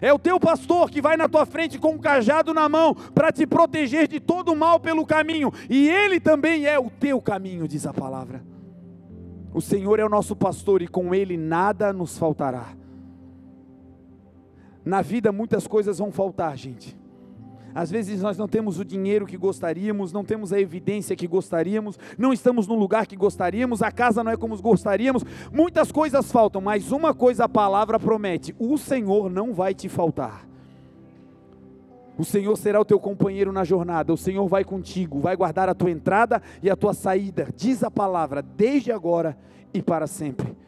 [0.00, 3.32] É o teu pastor que vai na tua frente com um cajado na mão para
[3.32, 5.52] te proteger de todo o mal pelo caminho.
[5.70, 8.42] E ele também é o teu caminho, diz a palavra.
[9.54, 12.74] O Senhor é o nosso pastor e com ele nada nos faltará.
[14.84, 16.96] Na vida muitas coisas vão faltar, gente.
[17.76, 21.98] Às vezes nós não temos o dinheiro que gostaríamos, não temos a evidência que gostaríamos,
[22.16, 25.22] não estamos no lugar que gostaríamos, a casa não é como gostaríamos,
[25.52, 30.48] muitas coisas faltam, mas uma coisa a palavra promete: o Senhor não vai te faltar.
[32.16, 35.74] O Senhor será o teu companheiro na jornada, o Senhor vai contigo, vai guardar a
[35.74, 39.36] tua entrada e a tua saída, diz a palavra, desde agora
[39.74, 40.56] e para sempre.